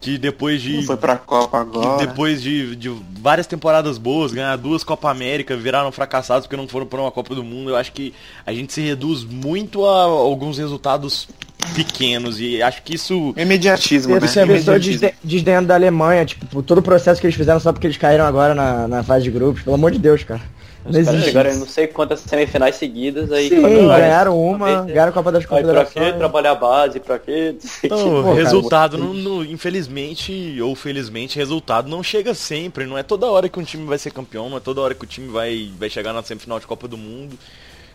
[0.00, 0.76] que depois de.
[0.76, 2.06] Não foi pra Copa agora.
[2.06, 2.88] depois de, de
[3.20, 7.34] várias temporadas boas, ganhar duas Copa América, viraram fracassados porque não foram para uma Copa
[7.34, 7.70] do Mundo.
[7.70, 8.14] Eu acho que
[8.46, 11.28] a gente se reduz muito a alguns resultados
[11.74, 13.34] pequenos e acho que isso.
[13.36, 14.20] Imediatismo, né?
[14.20, 14.78] Você pessoa
[15.22, 18.54] desdenhando da Alemanha, tipo, todo o processo que eles fizeram só porque eles caíram agora
[18.54, 20.40] na, na fase de grupos, pelo amor de Deus, cara.
[20.84, 23.48] Os não caras chegaram não sei quantas semifinais seguidas aí.
[23.48, 25.92] Sim, ganharam uma, ganharam a Copa das Confederações.
[25.92, 26.18] Pra quê?
[26.18, 27.54] Trabalhar base, pra quê?
[27.88, 32.86] Não, resultado, não, não, infelizmente ou felizmente, resultado não chega sempre.
[32.86, 35.04] Não é toda hora que um time vai ser campeão, não é toda hora que
[35.04, 37.38] o time vai, vai chegar na semifinal de Copa do Mundo.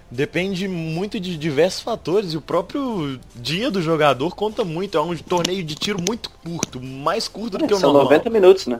[0.09, 4.97] Depende muito de diversos fatores e o próprio dia do jogador conta muito.
[4.97, 8.11] É um torneio de tiro muito curto, mais curto do que o São normal.
[8.11, 8.79] 90 minutos, né?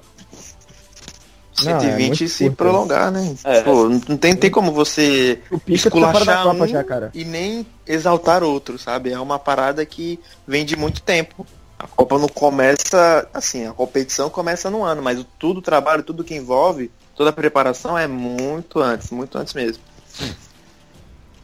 [1.56, 3.36] 120 não, é se curto, prolongar, né?
[3.44, 3.62] É.
[3.62, 7.12] Pô, não tem, tem como você o esculachar Copa um já, cara.
[7.13, 9.12] e nem exaltar outro, sabe?
[9.12, 11.48] É uma parada que vem de muito tempo.
[11.80, 16.24] A Copa não começa, assim, a competição começa no ano, mas tudo o trabalho, tudo
[16.24, 19.84] que envolve, toda a preparação é muito antes, muito antes mesmo.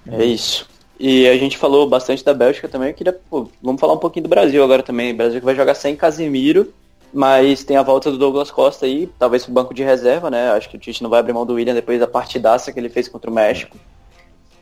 [0.08, 0.67] É isso.
[1.00, 4.24] E a gente falou bastante da Bélgica também, eu queria, pô, vamos falar um pouquinho
[4.24, 5.13] do Brasil agora também.
[5.13, 6.74] O Brasil que vai jogar sem Casimiro
[7.13, 10.52] mas tem a volta do Douglas Costa aí, talvez pro banco de reserva, né?
[10.52, 12.89] Acho que o Tite não vai abrir mão do William depois da partidaça que ele
[12.89, 13.78] fez contra o México.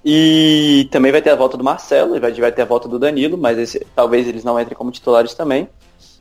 [0.03, 3.37] E também vai ter a volta do Marcelo, vai, vai ter a volta do Danilo,
[3.37, 5.63] mas esse, talvez eles não entrem como titulares também.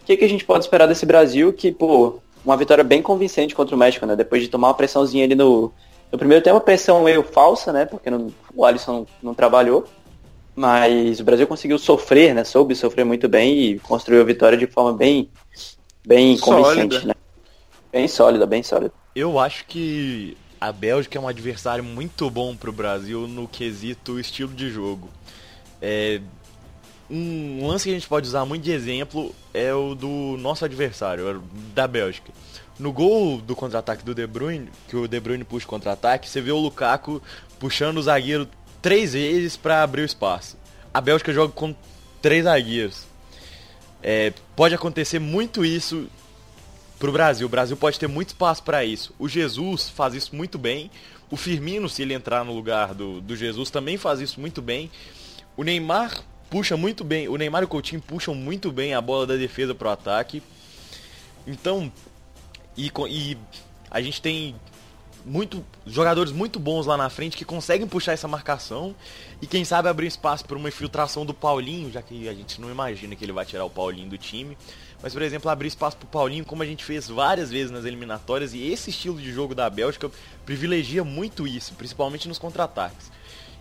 [0.03, 1.53] O que, que a gente pode esperar desse Brasil?
[1.53, 4.17] Que, pô, uma vitória bem convincente contra o México, né?
[4.17, 5.73] Depois de tomar uma pressãozinha ali no,
[6.11, 7.85] no primeiro tempo, uma pressão meio falsa, né?
[7.85, 9.85] Porque não, o Alisson não, não, trabalhou.
[10.57, 12.43] Mas o Brasil conseguiu sofrer, né?
[12.43, 15.31] Soube sofrer muito bem e construiu a vitória de forma bem,
[16.09, 17.09] bem convincente, sólida.
[17.09, 17.15] né?
[17.93, 18.93] Bem sólida, bem sólida.
[19.15, 24.19] Eu acho que a Bélgica é um adversário muito bom para o Brasil no quesito
[24.19, 25.11] estilo de jogo.
[25.83, 26.21] É,
[27.11, 31.43] um lance que a gente pode usar muito de exemplo é o do nosso adversário,
[31.75, 32.33] da Bélgica.
[32.79, 36.41] No gol do contra-ataque do De Bruyne, que o De Bruyne puxa o contra-ataque, você
[36.41, 37.21] vê o Lukaku
[37.59, 38.49] puxando o zagueiro
[38.81, 40.57] três vezes para abrir o espaço.
[40.95, 41.75] A Bélgica joga com
[42.23, 43.08] três zagueiros.
[44.03, 46.09] É, pode acontecer muito isso
[46.99, 47.47] pro Brasil.
[47.47, 49.15] O Brasil pode ter muito espaço para isso.
[49.19, 50.91] O Jesus faz isso muito bem.
[51.31, 54.91] O Firmino, se ele entrar no lugar do, do Jesus, também faz isso muito bem.
[55.57, 57.29] O Neymar puxa muito bem.
[57.29, 60.43] O Neymar e o Coutinho puxam muito bem a bola da defesa pro ataque.
[61.47, 61.93] Então,
[62.77, 63.37] e, e
[63.91, 64.55] a gente tem
[65.29, 68.95] muito jogadores muito bons lá na frente que conseguem puxar essa marcação
[69.41, 72.71] e quem sabe abrir espaço para uma infiltração do Paulinho, já que a gente não
[72.71, 74.57] imagina que ele vai tirar o Paulinho do time.
[75.01, 77.85] Mas, por exemplo, abrir espaço para o Paulinho, como a gente fez várias vezes nas
[77.85, 80.11] eliminatórias, e esse estilo de jogo da Bélgica
[80.45, 83.13] privilegia muito isso, principalmente nos contra-ataques.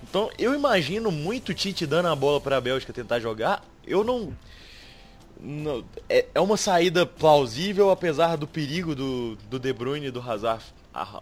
[0.02, 3.64] Então, eu imagino muito Tite dando a bola para a Bélgica tentar jogar.
[3.86, 4.34] Eu não.
[5.40, 10.22] não é, é, uma saída plausível, apesar do perigo do, do De Bruyne e do
[10.22, 10.64] Hazard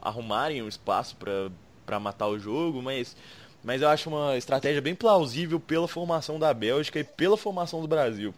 [0.01, 1.15] arrumarem um espaço
[1.85, 3.15] para matar o jogo, mas,
[3.63, 7.88] mas eu acho uma estratégia bem plausível pela formação da Bélgica e pela formação do
[7.88, 8.33] Brasil.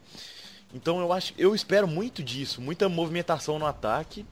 [0.73, 4.25] Então eu acho, eu espero muito disso, muita movimentação no ataque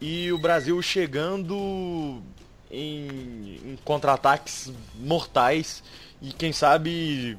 [0.00, 2.22] e o Brasil chegando
[2.70, 5.82] em, em contra-ataques mortais
[6.22, 7.36] e quem sabe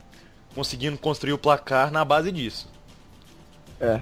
[0.54, 2.70] conseguindo construir o placar na base disso.
[3.80, 4.00] É.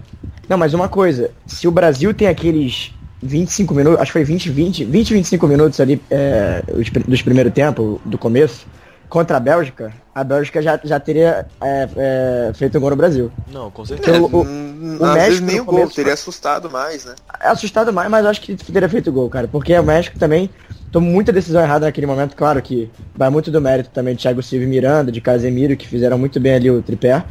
[0.48, 4.50] Não, mas uma coisa, se o Brasil tem aqueles 25 minutos, acho que foi 20,
[4.50, 6.64] 20, 20, 25 minutos ali é,
[7.08, 8.66] dos primeiro tempo, do começo,
[9.10, 13.32] contra a Bélgica, a Bélgica já, já teria é, é, feito um gol no Brasil.
[13.52, 14.18] Não, com certeza.
[14.18, 17.16] É, o, o, hum, o México nem o gol, teria assustado mais, né?
[17.42, 19.48] É assustado mais, mas acho que teria feito gol, cara.
[19.48, 20.50] Porque o México também
[20.92, 22.36] tomou muita decisão errada naquele momento.
[22.36, 25.88] Claro que vai muito do mérito também de Thiago Silva e Miranda, de Casemiro, que
[25.88, 27.24] fizeram muito bem ali o tripé.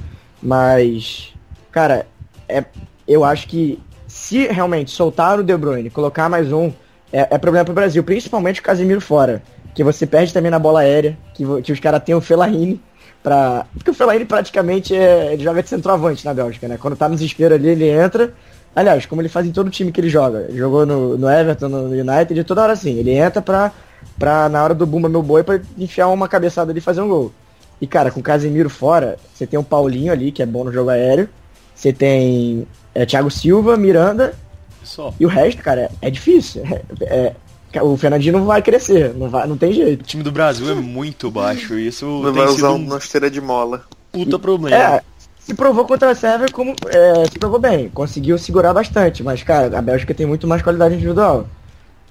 [0.42, 1.32] Mas,
[1.70, 2.06] cara,
[2.48, 2.64] é,
[3.06, 6.72] eu acho que se realmente soltar o De Bruyne, colocar mais um,
[7.12, 9.42] é, é problema pro Brasil, principalmente o Casemiro fora.
[9.74, 12.80] Que você perde também na bola aérea, que, que os caras têm o Fellaini
[13.22, 13.66] pra.
[13.74, 16.78] Porque o Fellaini praticamente é, ele joga de centroavante na Bélgica, né?
[16.80, 18.32] Quando tá no desespero ali, ele entra.
[18.74, 20.46] Aliás, como ele faz em todo time que ele joga.
[20.48, 22.98] Ele jogou no, no Everton, no United, toda hora assim.
[22.98, 23.72] Ele entra pra,
[24.18, 27.08] pra na hora do Bumba meu boi, pra enfiar uma cabeçada ali e fazer um
[27.08, 27.32] gol.
[27.80, 30.72] E cara, com o Casemiro fora, você tem o Paulinho ali, que é bom no
[30.72, 31.28] jogo aéreo.
[31.74, 32.66] Você tem
[32.98, 34.34] é, Thiago Silva, Miranda.
[34.82, 35.14] Só.
[35.20, 36.62] E o resto, cara, é, é difícil.
[37.00, 37.32] É,
[37.72, 40.00] é, o Fernandinho não vai crescer, não, vai, não tem jeito.
[40.00, 42.76] O time do Brasil é muito baixo, isso não vai usar um...
[42.76, 43.84] uma esteira de mola.
[44.10, 44.76] Puta problema.
[44.76, 45.02] É,
[45.38, 46.74] se provou contra a Sérvia como.
[46.88, 50.94] É, se provou bem, conseguiu segurar bastante, mas, cara, a Bélgica tem muito mais qualidade
[50.94, 51.46] individual.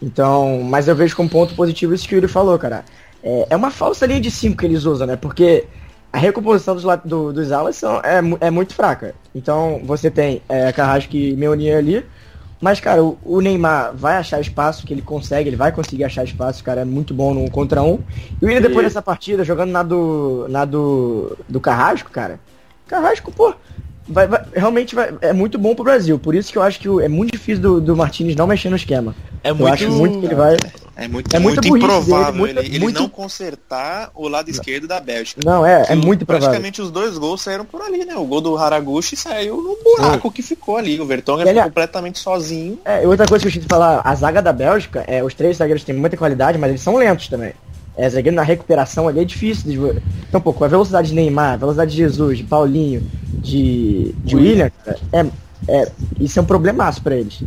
[0.02, 2.86] Então, mas eu vejo como ponto positivo isso que o Yuri falou, cara.
[3.22, 5.16] É, é uma falsa linha de 5 que eles usam, né?
[5.18, 5.66] Porque
[6.12, 9.14] a recomposição dos, do, dos alas são, é, é muito fraca.
[9.36, 12.06] Então você tem é, Carrasco e Meunier ali.
[12.60, 16.24] Mas, cara, o, o, Neymar vai achar espaço, que ele consegue, ele vai conseguir achar
[16.24, 18.00] espaço, cara, é muito bom no contra um.
[18.42, 20.48] E o Willian, depois dessa partida, jogando na do.
[20.50, 21.38] na do.
[21.48, 22.40] do Carrasco, cara.
[22.88, 23.54] Carrasco, pô,
[24.08, 26.18] vai, vai, realmente vai, é muito bom pro Brasil.
[26.18, 28.70] Por isso que eu acho que o, é muito difícil do, do Martinez não mexer
[28.70, 29.14] no esquema.
[29.44, 29.68] É muito...
[29.68, 30.58] Eu acho muito que ele vai.
[31.00, 33.00] É muito, é muito, muito improvável dele, ele, ele muito...
[33.00, 35.42] não consertar o lado esquerdo da Bélgica.
[35.46, 36.50] Não, é, é muito provável.
[36.50, 38.16] Praticamente os dois gols saíram por ali, né?
[38.16, 41.00] O gol do Haraguchi saiu no buraco que ficou ali.
[41.00, 42.80] O Vertonghen ficou completamente sozinho.
[42.84, 45.58] É, outra coisa que eu tinha que falar, a zaga da Bélgica, é, os três
[45.58, 47.54] zagueiros têm muita qualidade, mas eles são lentos também.
[47.96, 49.70] É, zagueiro na recuperação ali é difícil.
[49.70, 50.02] De...
[50.28, 54.36] Então, pô, com a velocidade de Neymar, a velocidade de Jesus, de Paulinho, de, de
[54.36, 54.72] William,
[55.14, 55.26] é,
[55.68, 57.44] é, isso é um problemaço para eles.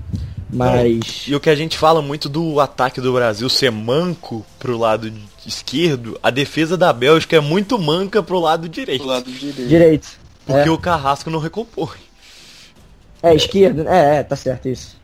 [0.52, 1.24] Mas.
[1.26, 5.12] E o que a gente fala muito do ataque do Brasil ser manco pro lado
[5.46, 9.02] esquerdo, a defesa da Bélgica é muito manca pro lado direito.
[9.02, 9.68] Pro lado direito.
[9.68, 10.08] direito.
[10.44, 10.72] Porque é.
[10.72, 11.98] o Carrasco não recompõe.
[13.22, 14.96] É, esquerdo, é, é, tá certo isso.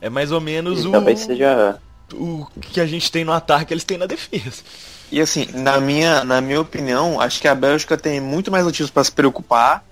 [0.00, 0.92] É mais ou menos e o.
[0.92, 1.78] Talvez seja.
[2.14, 4.62] O que a gente tem no ataque, eles têm na defesa.
[5.10, 8.90] E assim, na minha, na minha opinião, acho que a Bélgica tem muito mais motivos
[8.90, 9.84] para se preocupar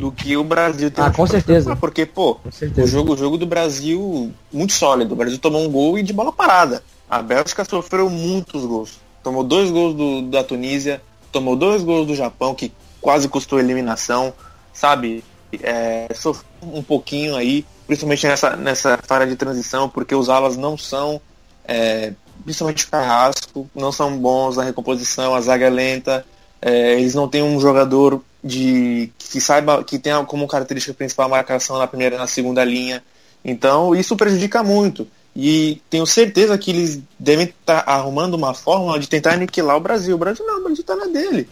[0.00, 1.04] do que o Brasil tem.
[1.04, 1.76] Ah, com certeza.
[1.76, 2.38] Porque, pô,
[2.76, 5.12] o jogo, o jogo do Brasil muito sólido.
[5.12, 6.82] O Brasil tomou um gol e de bola parada.
[7.08, 8.98] A Bélgica sofreu muitos gols.
[9.22, 14.32] tomou dois gols do, da Tunísia, tomou dois gols do Japão, que quase custou eliminação,
[14.72, 15.22] sabe?
[15.62, 20.78] É, sofreu um pouquinho aí, principalmente nessa, nessa fase de transição, porque os alas não
[20.78, 21.20] são,
[21.64, 22.12] é,
[22.44, 26.24] principalmente o Carrasco, não são bons na recomposição, a zaga é lenta,
[26.60, 31.30] é, eles não têm um jogador de que saiba que tenha como característica principal a
[31.30, 33.02] marcação na primeira e na segunda linha.
[33.44, 35.06] Então isso prejudica muito.
[35.34, 39.80] E tenho certeza que eles devem estar tá arrumando uma forma de tentar aniquilar o
[39.80, 40.16] Brasil.
[40.16, 41.48] O Brasil não, o Brasil está na dele.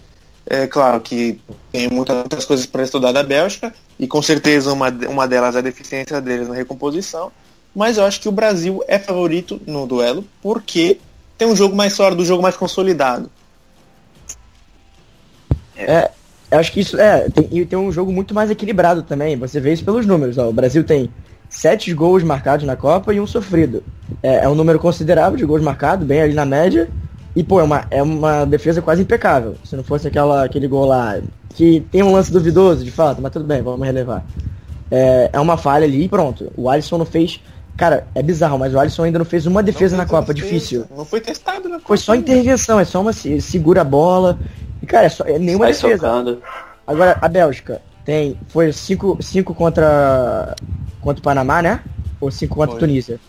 [0.50, 1.38] É claro que
[1.70, 5.58] tem muitas, muitas coisas para estudar da Bélgica, e com certeza uma, uma delas é
[5.58, 7.30] a deficiência deles na recomposição.
[7.74, 10.98] Mas eu acho que o Brasil é favorito no duelo, porque
[11.36, 13.30] tem um jogo mais sólido, um jogo mais consolidado.
[15.78, 16.10] É,
[16.50, 17.28] eu acho que isso é.
[17.28, 19.36] Tem, tem um jogo muito mais equilibrado também.
[19.36, 20.38] Você vê isso pelos números.
[20.38, 20.48] Ó.
[20.48, 21.10] O Brasil tem
[21.48, 23.82] sete gols marcados na Copa e um sofrido.
[24.22, 26.88] É, é, um número considerável de gols marcados, bem ali na média.
[27.36, 29.54] E, pô, é uma, é uma defesa quase impecável.
[29.64, 31.20] Se não fosse aquela, aquele gol lá,
[31.50, 34.24] que tem um lance duvidoso, de fato, mas tudo bem, vamos relevar.
[34.90, 36.50] É, é uma falha ali e pronto.
[36.56, 37.40] O Alisson não fez.
[37.76, 40.84] Cara, é bizarro, mas o Alisson ainda não fez uma defesa na Copa, difícil.
[40.96, 41.86] Não foi testado na Copa.
[41.88, 43.12] Foi só intervenção, é só uma.
[43.12, 44.38] Segura a bola.
[44.88, 46.06] Cara, é, só, é nenhuma Sai defesa.
[46.06, 46.42] Socando.
[46.86, 48.38] Agora, a Bélgica tem.
[48.48, 49.18] Foi 5
[49.54, 50.56] contra.
[51.00, 51.80] Contra o Panamá, né?
[52.20, 53.20] Ou 5 contra a Tunísia?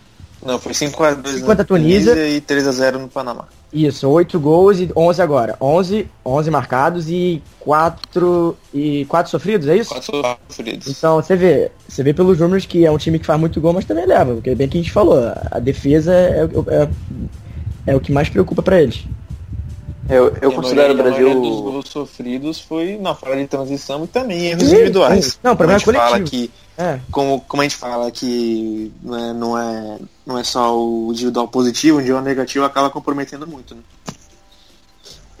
[0.44, 2.14] Não, foi 5x2 5 contra a Tunísia.
[2.14, 3.44] Tunísia e 3x0 no Panamá.
[3.72, 5.56] Isso, 8 gols e 11 agora.
[5.60, 9.90] 11, 11 marcados e 4 e 4 sofridos, é isso?
[9.90, 10.88] 4 sofridos.
[10.88, 13.74] Então, você vê, você vê pelos números que é um time que faz muito gol,
[13.74, 16.88] mas também leva, porque é bem que a gente falou, a defesa é, é,
[17.92, 19.04] é o que mais preocupa para eles.
[20.10, 21.30] Eu, eu considero o Brasil.
[21.30, 25.38] A dos gols sofridos foi na fase de transição e também erros individuais.
[25.42, 26.10] Não, problema como a gente coletivo.
[26.10, 27.00] fala que é.
[27.10, 31.98] como, como a gente fala que né, não, é, não é só o individual positivo,
[31.98, 33.74] o individual negativo acaba comprometendo muito.
[33.74, 33.82] Né?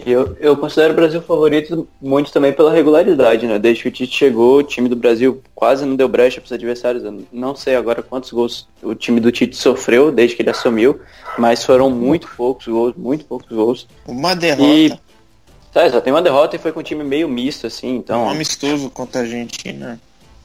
[0.06, 3.58] Eu, eu considero o Brasil favorito muito também pela regularidade, né?
[3.58, 6.52] Desde que o Tite chegou, o time do Brasil quase não deu brecha para os
[6.52, 7.04] adversários.
[7.04, 11.00] Eu não sei agora quantos gols o time do Tite sofreu desde que ele assumiu,
[11.38, 13.88] mas foram muito poucos gols, muito poucos gols.
[14.06, 14.62] Uma derrota.
[14.62, 14.90] E,
[15.72, 18.24] tá, só tem uma derrota e foi com um time meio misto, assim, então.
[18.24, 20.00] Um amistoso contra a Argentina.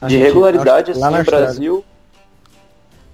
[0.08, 1.86] De regularidade, assim, o Brasil.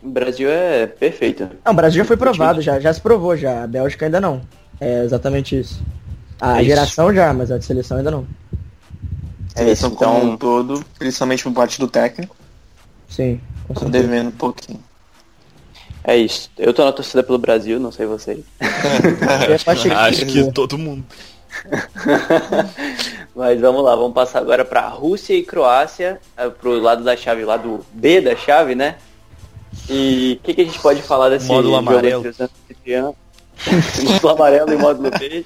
[0.03, 1.47] O Brasil é perfeito.
[1.63, 3.63] Não, o Brasil já foi provado, já, já se provou já.
[3.63, 4.41] A Bélgica ainda não.
[4.79, 5.79] É exatamente isso.
[6.41, 8.25] A É geração já, mas a de seleção ainda não.
[9.55, 10.29] É isso, Seleção como então.
[10.31, 12.35] um todo, principalmente por parte do técnico,
[13.07, 14.07] Sim, com tá certeza.
[14.07, 14.79] devendo um pouquinho.
[16.03, 16.49] É isso.
[16.57, 18.39] Eu tô na torcida pelo Brasil, não sei vocês.
[19.95, 21.05] Acho que todo mundo.
[23.35, 27.45] Mas vamos lá, vamos passar agora para Rússia e Croácia, eh, pro lado da chave,
[27.45, 28.95] lá do B da chave, né?
[29.89, 32.23] E o que, que a gente pode falar desse Módulo amarelo.
[34.03, 35.45] módulo amarelo e módulo verde.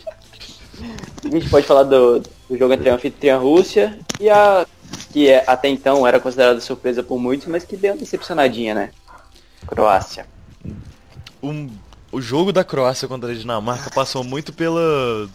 [1.24, 4.66] A gente pode falar do, do jogo entre a anfitriã Rússia e a
[5.12, 8.92] que é, até então era considerada surpresa por muitos, mas que deu uma decepcionadinha, né?
[9.66, 10.28] Croácia.
[11.42, 11.70] Um-
[12.12, 15.28] o jogo da Croácia contra a Dinamarca passou muito pela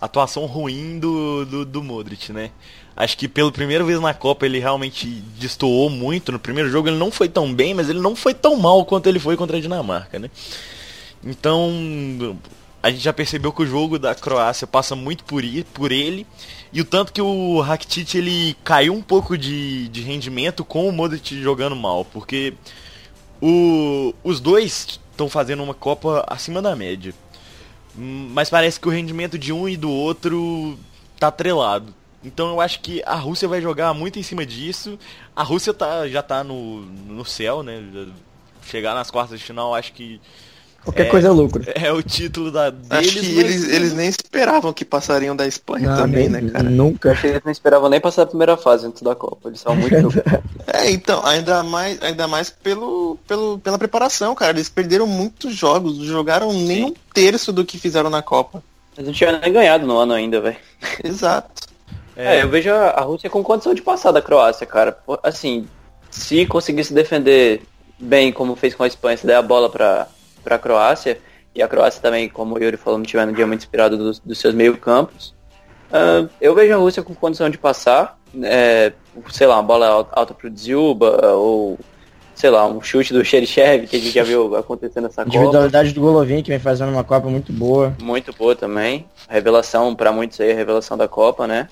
[0.00, 2.50] atuação ruim do, do, do Modric, né?
[2.96, 5.06] Acho que pela primeira vez na Copa ele realmente
[5.38, 6.30] destoou muito.
[6.32, 9.08] No primeiro jogo ele não foi tão bem, mas ele não foi tão mal quanto
[9.08, 10.30] ele foi contra a Dinamarca, né?
[11.24, 12.36] Então,
[12.88, 16.26] a gente já percebeu que o jogo da Croácia passa muito por, i- por ele.
[16.72, 20.92] E o tanto que o Rakitic ele caiu um pouco de, de rendimento com o
[20.92, 22.04] Modric jogando mal.
[22.04, 22.54] Porque
[23.40, 27.14] o- os dois estão fazendo uma Copa acima da média.
[27.94, 30.78] Mas parece que o rendimento de um e do outro
[31.18, 31.94] tá atrelado.
[32.24, 34.98] Então eu acho que a Rússia vai jogar muito em cima disso.
[35.34, 37.82] A Rússia tá, já tá no, no céu, né?
[38.64, 40.20] Chegar nas quartas de final, acho que
[40.88, 41.10] Qualquer É.
[41.10, 41.62] coisa é lucro.
[41.74, 42.86] é o título da, deles.
[42.90, 46.68] Acho que mas- eles, eles nem esperavam que passariam da Espanha também, nem- né, cara?
[46.70, 47.12] Nunca.
[47.12, 49.48] Acho que eles não esperavam nem passar a primeira fase antes da Copa.
[49.50, 49.94] Eles são muito
[50.66, 54.52] É, então, ainda mais, ainda mais pelo, pelo, pela preparação, cara.
[54.52, 58.62] Eles perderam muitos jogos, jogaram nem um terço do que fizeram na Copa.
[58.96, 60.56] Eles não tinham nem ganhado no ano ainda, velho.
[61.04, 61.68] Exato.
[62.16, 64.98] É, eu vejo a Rússia com condição de passar da Croácia, cara.
[65.22, 65.66] Assim,
[66.10, 67.62] se conseguisse defender
[67.98, 70.08] bem como fez com a Espanha, se der a bola pra,
[70.48, 71.18] pra Croácia,
[71.54, 74.18] e a Croácia também, como o Yuri falou, não tiver um dia muito inspirado dos,
[74.18, 75.34] dos seus meio campos,
[75.92, 78.92] ah, eu vejo a Rússia com condição de passar, é,
[79.30, 81.78] sei lá, uma bola al- alta pro Dziuba, ou
[82.34, 85.36] sei lá, um chute do Xerichev, que a gente já viu acontecer nessa Copa.
[85.36, 87.94] Individualidade do Golovin, que vem fazendo uma Copa muito boa.
[88.00, 89.06] Muito boa também.
[89.28, 91.68] Revelação, pra muitos aí, a revelação da Copa, né?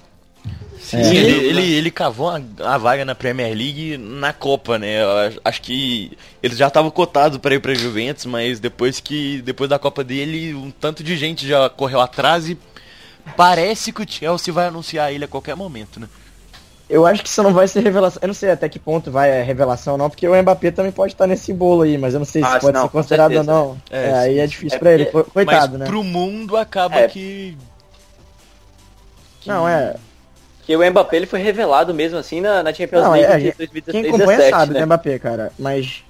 [0.87, 1.17] Sim, é.
[1.17, 5.03] ele, ele, ele cavou a, vaga na Premier League na Copa, né?
[5.03, 9.69] Eu acho que ele já estava cotado para ir para Juventus, mas depois que depois
[9.69, 12.57] da Copa dele, um tanto de gente já correu atrás e
[13.37, 16.09] parece que o Chelsea vai anunciar ele a qualquer momento, né?
[16.89, 18.21] Eu acho que isso não vai ser revelação.
[18.23, 21.15] Eu não sei até que ponto vai a revelação não, porque o Mbappé também pode
[21.15, 23.43] estar nesse bolo aí, mas eu não sei se ah, pode não, ser considerado ou
[23.43, 23.77] não.
[23.91, 25.87] É, é, aí é difícil é para ele, coitado, mas né?
[25.87, 27.09] Pro mundo acaba é.
[27.09, 27.59] que...
[29.41, 29.49] que...
[29.49, 29.97] Não, é.
[30.67, 33.57] Que o Mbappé ele foi revelado mesmo assim na, na Champions não, League é, de
[33.57, 34.81] 2016 Quem acompanha sabe né?
[34.81, 36.05] do Mbappé, cara, mas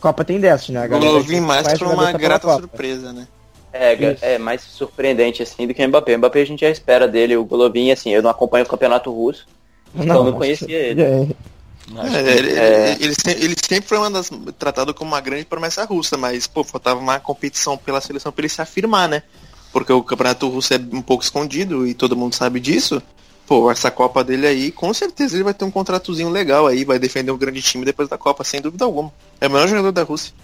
[0.00, 0.88] Copa tem dessas, né?
[0.90, 3.26] Eu vim mais pra uma grata surpresa, né?
[3.72, 6.14] É, é mais surpreendente assim do que o Mbappé.
[6.14, 9.12] O Mbappé a gente já espera dele, o Golovin, assim, eu não acompanho o campeonato
[9.12, 9.46] russo,
[9.92, 11.02] não, então não conhecia ele.
[11.02, 11.26] É.
[11.96, 12.96] É, ele, é...
[13.00, 17.00] ele, ele, sempre foi uma das, tratado como uma grande promessa russa, mas pô, faltava
[17.00, 19.22] uma competição pela seleção para ele se afirmar, né?
[19.72, 23.02] Porque o campeonato russo é um pouco escondido e todo mundo sabe disso.
[23.48, 26.98] Pô, essa Copa dele aí, com certeza ele vai ter um contratozinho legal aí, vai
[26.98, 29.10] defender um grande time depois da Copa, sem dúvida alguma.
[29.40, 30.34] É o melhor jogador da Rússia.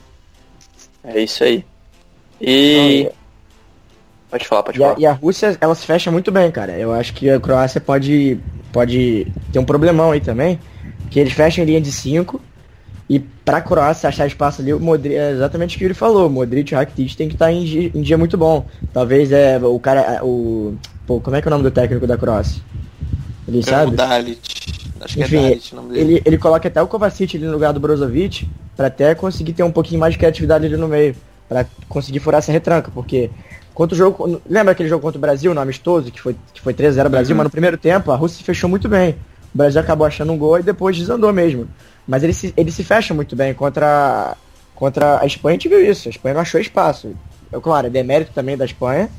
[1.05, 1.63] É isso aí.
[2.41, 3.11] E.
[4.31, 4.95] Pode falar, pode e falar.
[4.95, 6.79] A, e a Rússia, ela se fecha muito bem, cara.
[6.79, 8.41] Eu acho que a Croácia pode,
[8.73, 10.59] pode ter um problemão aí também.
[11.11, 12.41] Que eles fecham em linha de 5.
[13.07, 16.27] E pra Croácia achar espaço ali, o Modric, é exatamente o que ele falou.
[16.27, 18.67] O Modric e o Rakitic tem que estar em, dia, em dia muito bom.
[18.95, 20.25] Talvez é o cara.
[20.25, 20.75] O.
[21.07, 22.63] Pô, como é que é o nome do técnico da Croácia?
[23.47, 23.97] Ele é sabe?
[23.97, 24.41] Dalit.
[25.01, 26.13] Acho Enfim, que é Dalit, o nome dele.
[26.13, 29.63] Ele, ele coloca até o Kovacic ali no lugar do Brozovic para até conseguir ter
[29.63, 31.15] um pouquinho mais de criatividade ali no meio.
[31.49, 33.31] para conseguir furar essa retranca, porque
[33.75, 34.41] Contra o jogo.
[34.49, 37.39] Lembra aquele jogo contra o Brasil, no amistoso, que foi, que foi 3x0 Brasil, uhum.
[37.39, 39.17] mas no primeiro tempo a Rússia se fechou muito bem.
[39.53, 41.69] O Brasil acabou achando um gol e depois desandou mesmo.
[42.07, 44.37] Mas ele se, ele se fecha muito bem contra,
[44.77, 46.09] contra a Espanha, a gente viu isso.
[46.09, 47.15] A Espanha não achou espaço.
[47.51, 49.11] Eu, claro, é demérito também da Espanha,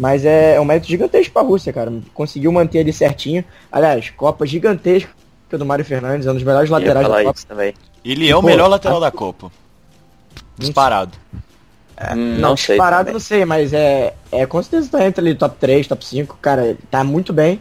[0.00, 1.92] mas é, é um mérito gigantesco para a Rússia, cara.
[2.14, 3.44] Conseguiu manter ali certinho.
[3.70, 5.10] Aliás, Copa gigantesca
[5.50, 7.40] do Mário Fernandes, é um dos melhores laterais da Copa.
[7.46, 7.74] Também.
[8.02, 9.00] Ele é o melhor lateral a...
[9.00, 9.52] da Copa.
[10.56, 11.18] Disparado.
[11.98, 12.78] É, hum, não, não sei.
[12.78, 13.12] Parado também.
[13.12, 16.78] não sei, mas é, é com certeza tá entre ali top 3, top 5, cara,
[16.90, 17.60] tá muito bem.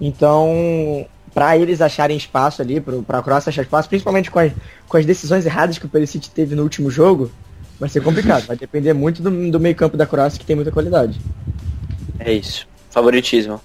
[0.00, 4.50] Então, para eles acharem espaço ali, pro, pra Croácia achar espaço, principalmente com as,
[4.88, 7.30] com as decisões erradas que o Perisic teve no último jogo,
[7.78, 8.46] vai ser complicado.
[8.46, 11.20] vai depender muito do, do meio campo da Croácia, que tem muita qualidade.
[12.18, 12.66] É isso.
[12.90, 13.60] Favoritismo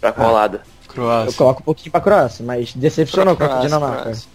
[0.00, 0.60] pra qual ah, lado?
[0.86, 1.30] Croácia.
[1.30, 4.02] Eu coloco um pouquinho pra Croácia, mas decepcionou com a Dinamarca.
[4.02, 4.28] Croácia.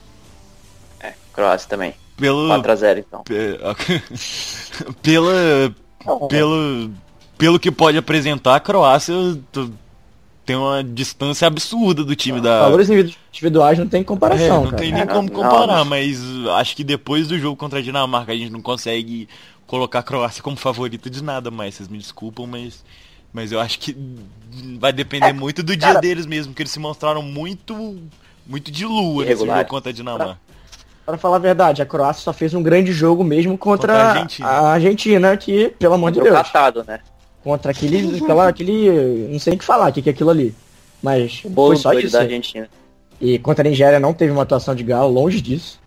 [0.99, 1.93] É, Croácia também.
[2.17, 2.49] Pelo...
[2.49, 3.23] 4x0 então.
[5.01, 5.75] Pela.
[6.27, 6.91] Pelo.
[7.37, 9.13] Pelo que pode apresentar, a Croácia
[10.49, 12.61] tem uma distância absurda do time da.
[12.61, 14.45] Valores individuais não tem comparação.
[14.45, 14.77] É, não cara.
[14.77, 16.19] tem nem como comparar, mas
[16.57, 19.29] acho que depois do jogo contra a Dinamarca a gente não consegue
[19.67, 21.75] colocar a Croácia como favorita de nada mais.
[21.75, 22.83] Vocês me desculpam, mas.
[23.31, 23.95] Mas eu acho que
[24.79, 27.99] vai depender é, muito do dia deles mesmo, que eles se mostraram muito.
[28.47, 30.39] Muito de lua nesse jogo contra a Dinamarca.
[31.05, 34.11] Para falar a verdade, a Croácia só fez um grande jogo mesmo contra, contra a,
[34.13, 34.47] Argentina.
[34.47, 35.37] a, Argentina.
[35.37, 36.35] que, pelo amor de Deus.
[36.35, 37.01] Catado, né?
[37.43, 39.27] Contra aquele, aquela, aquele.
[39.31, 40.53] Não sei o que falar, o que, que é aquilo ali.
[41.01, 42.13] Mas foi só isso.
[42.13, 42.69] Da Argentina.
[43.21, 45.79] E contra a Nigéria não teve uma atuação de galo, longe disso.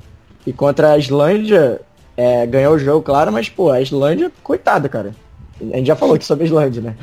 [0.46, 1.80] E contra a Islândia,
[2.16, 5.14] é, ganhou o jogo, claro, mas, pô, a Islândia, coitada, cara.
[5.60, 6.96] A gente já falou aqui sobre a Islândia, né?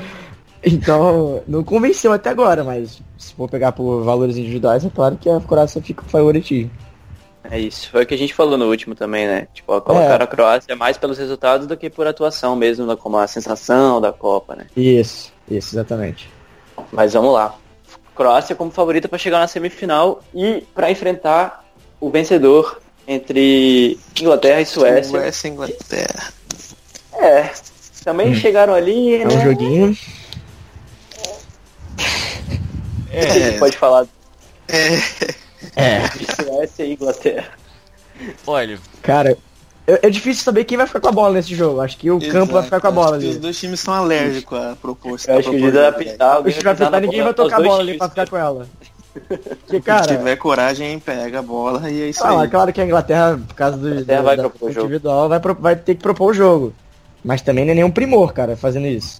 [0.64, 5.30] Então, não convenceu até agora, mas se for pegar por valores individuais, é claro que
[5.30, 6.70] a Croácia fica com favoritismo.
[7.52, 9.48] É isso, foi o que a gente falou no último também, né?
[9.54, 10.24] Tipo, colocar é.
[10.24, 14.56] a Croácia mais pelos resultados do que por atuação mesmo, como a sensação da Copa,
[14.56, 14.68] né?
[14.78, 16.30] Isso, isso, exatamente.
[16.92, 17.56] Mas vamos lá.
[18.16, 21.66] Croácia como favorita para chegar na semifinal e para enfrentar
[22.00, 25.04] o vencedor entre Inglaterra e Suécia.
[25.12, 26.34] Suécia e Inglaterra.
[27.14, 27.50] É,
[28.04, 28.36] também hum.
[28.36, 29.36] chegaram ali, é né?
[29.36, 29.98] um joguinho.
[33.12, 33.58] É.
[33.58, 34.06] Pode falar.
[34.68, 35.49] É.
[35.76, 36.02] É.
[36.36, 37.50] Suécia e Inglaterra.
[38.46, 38.80] Olha.
[39.02, 39.38] Cara,
[39.88, 41.82] é, é difícil saber quem vai ficar com a bola nesse jogo.
[41.82, 42.32] Acho que o Exato.
[42.32, 43.30] campo vai ficar com a bola ali.
[43.30, 45.32] Os dois times são alérgicos à proposta.
[45.32, 46.40] Eu acho que o vai apitar.
[46.40, 48.68] O vai apitar, ninguém vai tocar a bola ali pra ficar com ela.
[49.68, 52.48] Que, cara, Se tiver coragem, pega a bola e é isso ah, aí.
[52.48, 56.02] Claro que a Inglaterra, por causa do, Inglaterra vai da, individual, vai, vai ter que
[56.02, 56.74] propor o jogo.
[57.24, 59.20] Mas também não é nenhum primor, cara, fazendo isso.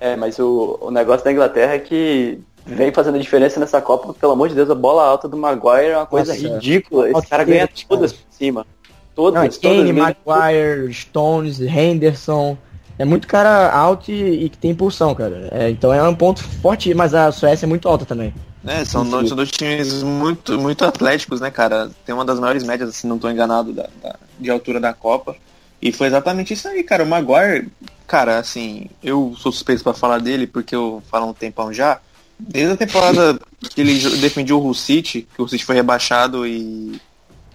[0.00, 4.32] É, mas o, o negócio da Inglaterra é que vem fazendo diferença nessa Copa, pelo
[4.32, 7.10] amor de Deus, a bola alta do Maguire é uma coisa Nossa, ridícula.
[7.10, 8.66] Esse cara ganha todas por cima.
[9.14, 12.56] Todas, Não, Kane, Maguire, Stones, Henderson.
[12.98, 15.48] É muito cara alto e, e que tem impulsão, cara.
[15.50, 18.32] É, então é um ponto forte, mas a Suécia é muito alta também.
[18.64, 21.90] É, são dois, dois times muito, muito atléticos, né, cara?
[22.06, 25.34] Tem uma das maiores médias, se não estou enganado, da, da, de altura da Copa.
[25.80, 27.02] E foi exatamente isso aí, cara.
[27.02, 27.68] O Maguire,
[28.06, 32.00] cara, assim, eu sou suspeito para falar dele porque eu falo um tempão já.
[32.48, 37.00] Desde a temporada que ele defendia o City, que o City foi rebaixado e,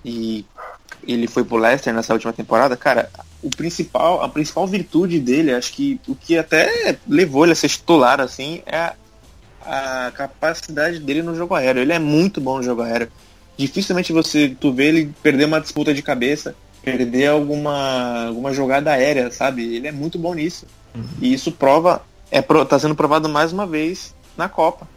[0.03, 0.45] e
[1.05, 3.09] ele foi pro Leicester nessa última temporada, cara,
[3.41, 7.69] o principal, a principal virtude dele, acho que o que até levou ele a ser
[7.69, 8.95] titular, assim, é a,
[9.65, 11.81] a capacidade dele no jogo aéreo.
[11.81, 13.09] Ele é muito bom no jogo aéreo.
[13.57, 19.31] Dificilmente você, tu vê ele perder uma disputa de cabeça, perder alguma, alguma jogada aérea,
[19.31, 19.75] sabe?
[19.75, 20.65] Ele é muito bom nisso.
[20.95, 21.03] Uhum.
[21.21, 24.87] E isso prova, é, tá sendo provado mais uma vez na Copa.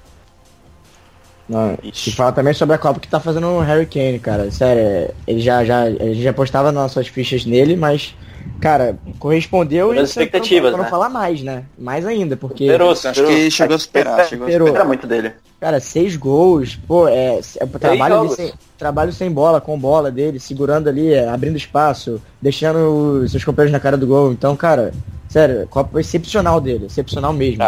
[1.50, 4.48] Não, e fala também sobre a Copa que tá fazendo o Harry Kane, cara.
[4.52, 8.14] Sério, ele já, já, a gente já postava nossas fichas nele, mas,
[8.60, 10.90] cara, correspondeu e expectativas, pra não né?
[10.90, 11.64] falar mais, né?
[11.76, 12.66] Mais ainda, porque.
[12.66, 14.28] Superou, Acho que ele chegou a superar.
[14.28, 15.32] Chegou a Espera muito dele.
[15.60, 20.38] Cara, seis gols, pô, é, é trabalho, de sem, trabalho sem bola, com bola dele,
[20.38, 24.30] segurando ali, é, abrindo espaço, deixando os seus companheiros na cara do gol.
[24.30, 24.94] Então, cara,
[25.28, 27.62] sério, Copa excepcional dele, excepcional mesmo.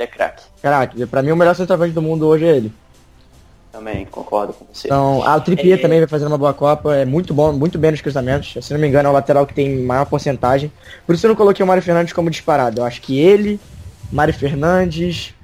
[0.00, 0.42] Ele é craque.
[0.62, 2.72] Caraca, pra mim o melhor centroavante do mundo hoje é ele.
[3.70, 4.88] Também concordo com você.
[4.88, 5.82] Então, o Trippier É.
[5.82, 8.64] também vai fazendo uma boa Copa, é muito bom, muito bem nos cruzamentos.
[8.64, 10.72] Se não me engano, é o lateral que tem maior porcentagem.
[11.06, 12.80] Por isso eu não coloquei o Mário Fernandes como disparado.
[12.80, 13.60] Eu acho que ele,
[14.10, 15.34] Mário Fernandes,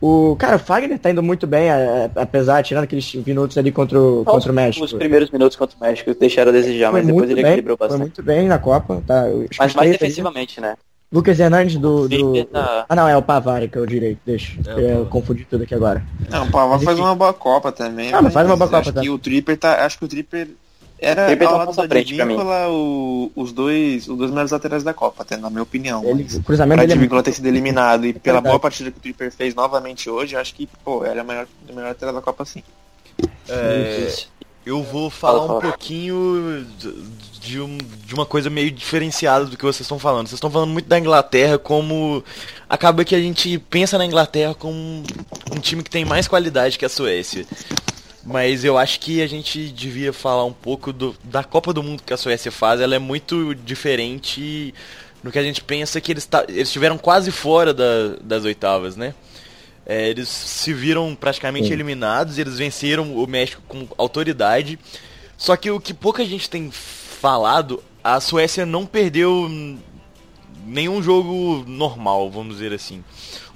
[0.00, 0.34] o.
[0.40, 4.00] Cara, o Fagner tá indo muito bem, a- a- apesar, tirando aqueles minutos ali contra
[4.00, 4.84] o, contra o México.
[4.84, 7.76] Os primeiros minutos contra o México deixaram a desejar, Foi mas depois ele bem, equilibrou
[7.76, 8.00] foi bastante.
[8.02, 9.22] muito bem na Copa, tá?
[9.58, 10.74] Mas mais defensivamente, né?
[11.10, 12.06] Lucas Hernandes do.
[12.08, 12.44] do...
[12.44, 14.58] Tá- Ah não, é o Pavari que é o direito, deixa.
[14.66, 16.04] É, o eu confundi tudo aqui agora.
[16.30, 18.12] Não, o Pavard Mas, faz uma boa Copa também.
[18.12, 19.00] Ah, mas faz uma boa acho Copa, tá.
[19.00, 19.84] que o Tripper tá.
[19.86, 20.48] Acho que o Tripper
[20.98, 22.26] era Tripper tá ao um lado da.
[22.34, 26.04] Advíncula o- os dois os dois melhores laterais da Copa, até na minha opinião.
[26.04, 28.50] Ele, mas o cruzamento pra dele é ter sido eliminado e pela Verdade.
[28.52, 31.46] boa partida que o Tripper fez novamente hoje, acho que, pô, ele é o melhor,
[31.70, 32.62] o melhor lateral da Copa sim.
[33.48, 34.12] É,
[34.68, 36.66] eu vou falar Fala, um pouquinho
[37.40, 40.26] de- um- de uma coisa meio diferenciada do que vocês estão falando.
[40.26, 42.22] Vocês estão falando muito da Inglaterra como.
[42.68, 46.84] Acaba que a gente pensa na Inglaterra como um time que tem mais qualidade que
[46.84, 47.46] a Suécia.
[48.24, 52.02] Mas eu acho que a gente devia falar um pouco do- da Copa do Mundo
[52.04, 52.80] que a Suécia faz.
[52.80, 54.74] Ela é muito diferente
[55.22, 58.96] no que a gente pensa que eles, ta- eles estiveram quase fora da- das oitavas,
[58.96, 59.14] né?
[59.88, 61.72] É, eles se viram praticamente Sim.
[61.72, 64.78] eliminados, eles venceram o México com autoridade.
[65.38, 69.78] Só que o que pouca gente tem falado, a Suécia não perdeu hum,
[70.66, 73.02] nenhum jogo normal, vamos dizer assim.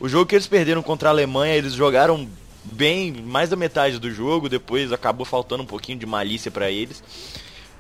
[0.01, 2.27] O jogo que eles perderam contra a Alemanha, eles jogaram
[2.65, 7.03] bem, mais da metade do jogo, depois acabou faltando um pouquinho de malícia pra eles.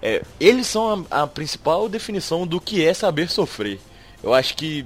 [0.02, 3.80] É, eles são a, a principal definição do que é saber sofrer.
[4.22, 4.84] Eu acho que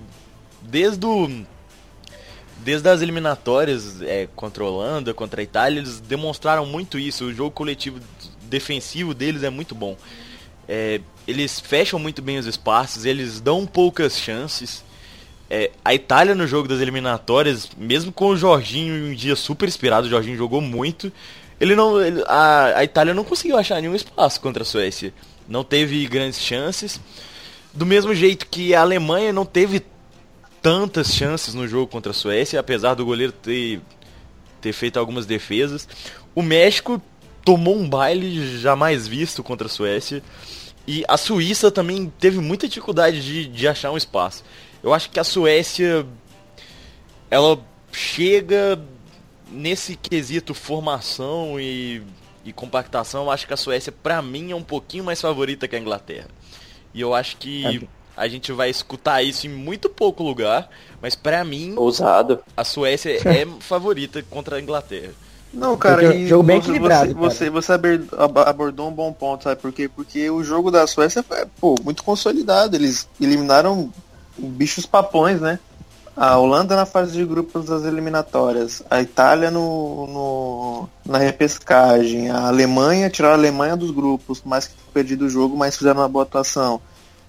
[0.62, 1.28] desde o
[2.66, 7.26] desde as eliminatórias é, contra a Holanda, contra a Itália, eles demonstraram muito isso.
[7.26, 8.00] O jogo coletivo
[8.42, 9.96] defensivo deles é muito bom.
[10.68, 14.82] É, eles fecham muito bem os espaços, eles dão poucas chances.
[15.48, 20.08] É, a Itália no jogo das eliminatórias, mesmo com o Jorginho um dia super inspirado,
[20.08, 21.12] o Jorginho jogou muito.
[21.60, 25.14] Ele não, ele- a, a Itália não conseguiu achar nenhum espaço contra a Suécia.
[25.48, 27.00] Não teve grandes chances.
[27.72, 29.80] Do mesmo jeito que a Alemanha não teve
[30.66, 33.80] tantas chances no jogo contra a Suécia, apesar do goleiro ter,
[34.60, 35.88] ter feito algumas defesas.
[36.34, 37.00] O México
[37.44, 40.20] tomou um baile jamais visto contra a Suécia.
[40.84, 44.42] E a Suíça também teve muita dificuldade de, de achar um espaço.
[44.82, 46.04] Eu acho que a Suécia
[47.30, 48.76] ela chega
[49.48, 52.02] nesse quesito formação e,
[52.44, 53.26] e compactação.
[53.26, 56.26] Eu acho que a Suécia, pra mim, é um pouquinho mais favorita que a Inglaterra.
[56.92, 60.68] E eu acho que a gente vai escutar isso em muito pouco lugar,
[61.02, 62.40] mas pra mim, Ousado.
[62.56, 65.10] a Suécia é favorita contra a Inglaterra.
[65.52, 67.14] Não, cara, Jogo- e jogo bem você, equilibrado, Você,
[67.48, 67.50] cara.
[67.60, 67.72] você, você
[68.46, 69.88] abordou um bom ponto, sabe por quê?
[69.88, 72.76] Porque o jogo da Suécia foi, pô, muito consolidado.
[72.76, 73.90] Eles eliminaram
[74.36, 75.58] bichos papões, né?
[76.14, 82.48] A Holanda na fase de grupos das eliminatórias, a Itália no, no- na repescagem, a
[82.48, 86.08] Alemanha, tiraram a Alemanha dos grupos, por mais que perdido o jogo, mas fizeram uma
[86.08, 86.80] boa atuação.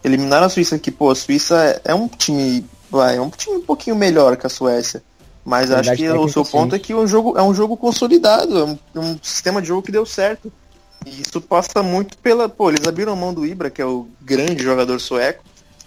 [0.03, 3.57] Eliminaram a Suíça, que, pô, a Suíça é- é um time, vai, é um time
[3.57, 5.03] um pouquinho melhor que a Suécia.
[5.43, 8.63] Mas acho que o seu ponto é que o jogo é um jogo consolidado, é
[8.63, 10.51] um, um sistema de jogo que deu certo.
[11.05, 12.49] E isso passa muito pela.
[12.49, 15.41] Pô, eles abriram mão do Ibra, que é o grande jogador sueco,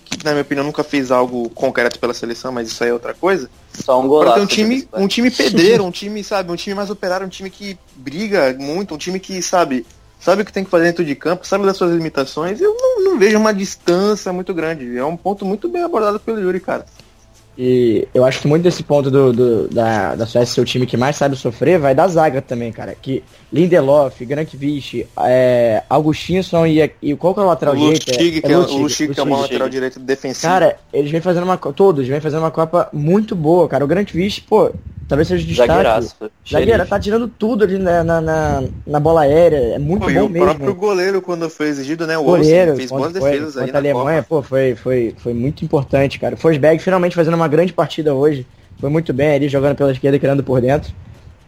[0.06, 3.12] que na minha opinião nunca fez algo concreto pela seleção, mas isso aí é outra
[3.12, 3.50] coisa.
[3.74, 4.34] Só um Pra golaço.
[4.36, 7.30] ter um time, deles, um time pedreiro, um time, sabe, um time mais operário, um
[7.30, 9.84] time que briga muito, um time que, sabe,
[10.20, 12.60] sabe o que tem que fazer dentro de campo, sabe das suas limitações.
[12.60, 14.96] Eu não, não vejo uma distância muito grande.
[14.96, 16.84] É um ponto muito bem abordado pelo Yuri, cara.
[17.58, 20.86] E eu acho que muito desse ponto do, do- da, da Suécia ser o time
[20.86, 22.94] que mais sabe sofrer vai da zaga também, cara.
[22.94, 28.06] Que Lindelof, Grankvist, é, Augustinson e, e qual que é o lateral o direito?
[28.08, 30.50] Lustig, que é, Lustig, o Lustig, que é uma lateral direito defensivo.
[30.50, 33.84] Cara, eles vêm fazendo uma todos vêm fazendo uma Copa muito boa, cara.
[33.84, 34.70] O Grankvist, pô,
[35.10, 35.68] talvez seja o destaque.
[35.68, 36.16] Zagueiraço.
[36.50, 39.74] Zagueira, tá tirando tudo ali na, na, na, na bola aérea.
[39.74, 40.46] É muito e bom o mesmo.
[40.46, 42.16] próprio goleiro, quando foi exigido, né?
[42.16, 44.36] O goleiro, Olsen, fez boas foi, defesas aí na Alemanha, Copa.
[44.36, 46.34] pô, foi, foi, foi muito importante, cara.
[46.36, 48.46] O Forsberg finalmente fazendo uma grande partida hoje.
[48.78, 50.90] Foi muito bem ali, jogando pela esquerda e criando por dentro.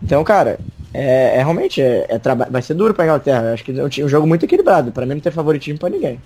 [0.02, 0.58] Então, cara,
[0.92, 3.52] é, é realmente, é, é traba- vai ser duro pra Inglaterra.
[3.54, 4.92] Acho que é um um jogo muito equilibrado.
[4.92, 6.20] Pra mim não tem favoritismo pra ninguém.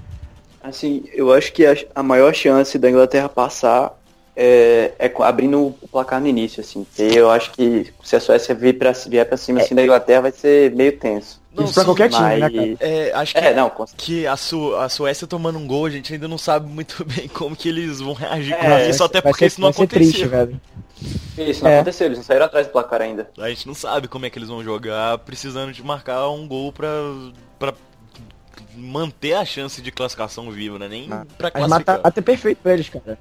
[0.60, 3.96] Assim, eu acho que a, a maior chance da Inglaterra passar
[4.36, 6.86] é, é abrindo o placar no início, assim.
[6.98, 10.22] E eu acho que se a Suécia vir pra, vier pra cima assim da Inglaterra
[10.22, 11.40] vai ser meio tenso.
[11.58, 12.76] Isso pra sim, qualquer time, né, Mas- cara?
[12.80, 15.90] É, acho que, É, não, com que a, Su a Suécia tomando um gol, a
[15.90, 19.22] gente ainda não sabe muito bem como que eles vão reagir com É, isso, até
[19.22, 20.10] porque ser, isso não aconteceu.
[20.12, 20.60] triste, velho.
[21.38, 21.76] Isso não É.
[21.76, 23.30] aconteceu, eles não saíram atrás do placar ainda.
[23.38, 26.70] A gente não sabe como é que eles vão jogar, precisando de marcar um gol
[26.72, 26.88] pra,
[27.58, 27.72] pra
[28.74, 30.88] manter a chance de classificação viva, né?
[30.88, 31.68] Nem pra Mas classificar.
[31.68, 33.18] mata até perfeito pra eles, cara.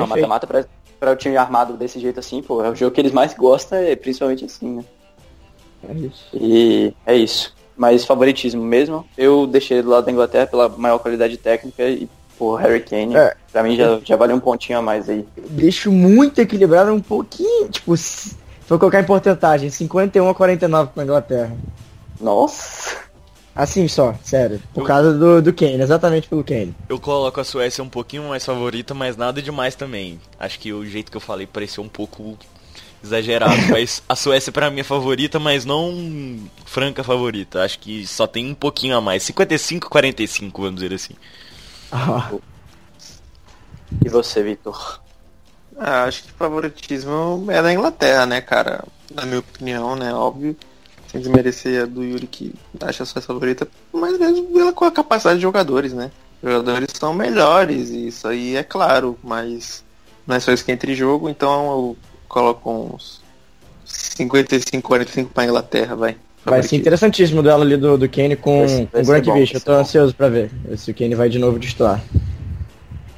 [0.00, 0.64] Não, mata-mata pra,
[0.98, 3.78] pra o time armado desse jeito assim, pô, é o jogo que eles mais gostam,
[3.78, 4.84] é principalmente assim, né?
[5.88, 6.24] É isso.
[6.34, 7.54] E é isso.
[7.76, 12.54] Mas favoritismo mesmo, eu deixei do lado da Inglaterra pela maior qualidade técnica e, pô,
[12.54, 13.34] Harry Kane, É.
[13.52, 15.26] pra mim já, já valeu um pontinho a mais aí.
[15.50, 21.04] Deixo muito equilibrado um pouquinho, tipo, se for colocar em porcentagem, 51 a 49 pra
[21.04, 21.56] Inglaterra.
[22.18, 22.96] Nossa!
[23.56, 24.60] Assim só, sério.
[24.74, 26.74] Por Eu- causa do, do Kane, exatamente pelo Kane.
[26.90, 30.20] Eu coloco a Suécia um pouquinho mais favorita, mas nada demais também.
[30.38, 32.36] Acho que o jeito que eu falei pareceu um pouco
[33.02, 37.62] exagerado, mas a Suécia pra mim é favorita, mas não franca favorita.
[37.64, 39.22] Acho que só tem um pouquinho a mais.
[39.22, 41.14] 55 45, vamos dizer assim.
[41.90, 42.30] Ah,
[44.04, 45.00] E você, Vitor?
[45.78, 48.84] Ah, acho que o favoritismo é da Inglaterra, né, cara?
[49.14, 50.56] Na minha opinião, né, óbvio.
[51.16, 54.90] Sem desmerecer a do Yuri que acha a sua favorita, mas mesmo pela com a
[54.90, 56.10] capacidade de jogadores, né?
[56.42, 59.84] Os jogadores são melhores, e isso aí é claro, mas
[60.26, 61.96] não é só isso que entra em jogo, então eu
[62.28, 63.20] coloco uns
[63.84, 66.16] 55, 45 pra Inglaterra, vai.
[66.44, 69.60] vai ser interessantíssimo o duelo ali do, do Kane com Vai ser- vai o Eu
[69.60, 69.78] tô bom.
[69.78, 72.02] ansioso pra ver se o Kane vai de novo destoar.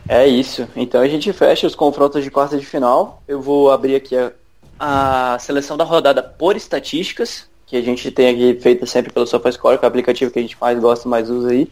[0.09, 0.67] É isso.
[0.75, 3.23] Então a gente fecha os confrontos de quarta de final.
[3.29, 4.33] Eu vou abrir aqui a,
[4.81, 9.79] a seleção da rodada por estatísticas, que a gente tem aqui feita sempre pelo SofaScore,
[9.79, 11.69] que é o aplicativo que a gente mais gosta, mais usa aí.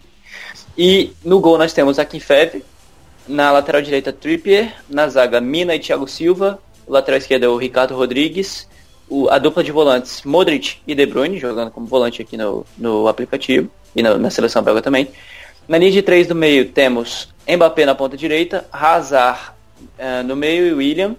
[0.77, 2.63] E no gol nós temos a Fev,
[3.27, 7.57] na lateral direita Trippier, na zaga Mina e Thiago Silva, o lateral esquerdo é o
[7.57, 8.69] Ricardo Rodrigues,
[9.09, 13.09] o- a dupla de volantes Modric e De Bruyne, jogando como volante aqui no, no
[13.09, 15.09] aplicativo e na, na seleção belga também.
[15.67, 19.41] Na linha de três do meio temos Mbappé na ponta direita, Hazard
[19.99, 21.17] eh, no meio e William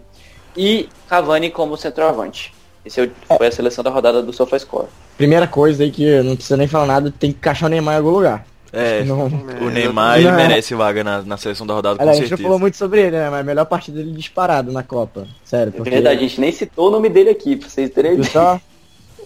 [0.56, 2.54] e Cavani como centroavante.
[2.88, 4.88] Esse é o- foi a seleção da rodada do SofaScore.
[5.18, 7.98] Primeira coisa aí que não precisa nem falar nada, tem que encaixar o Neymar em
[7.98, 8.46] algum lugar.
[8.74, 9.28] É, Não,
[9.62, 10.36] o Neymar ele Não.
[10.36, 13.02] merece vaga na, na seleção da rodada, com Olha, a gente não falou muito sobre
[13.02, 13.30] ele, né?
[13.30, 15.26] Mas a melhor partida dele disparado na Copa.
[15.44, 15.90] Sério, É porque...
[15.90, 18.30] verdade, a gente nem citou o nome dele aqui, pra vocês terem ideia.
[18.30, 18.60] só?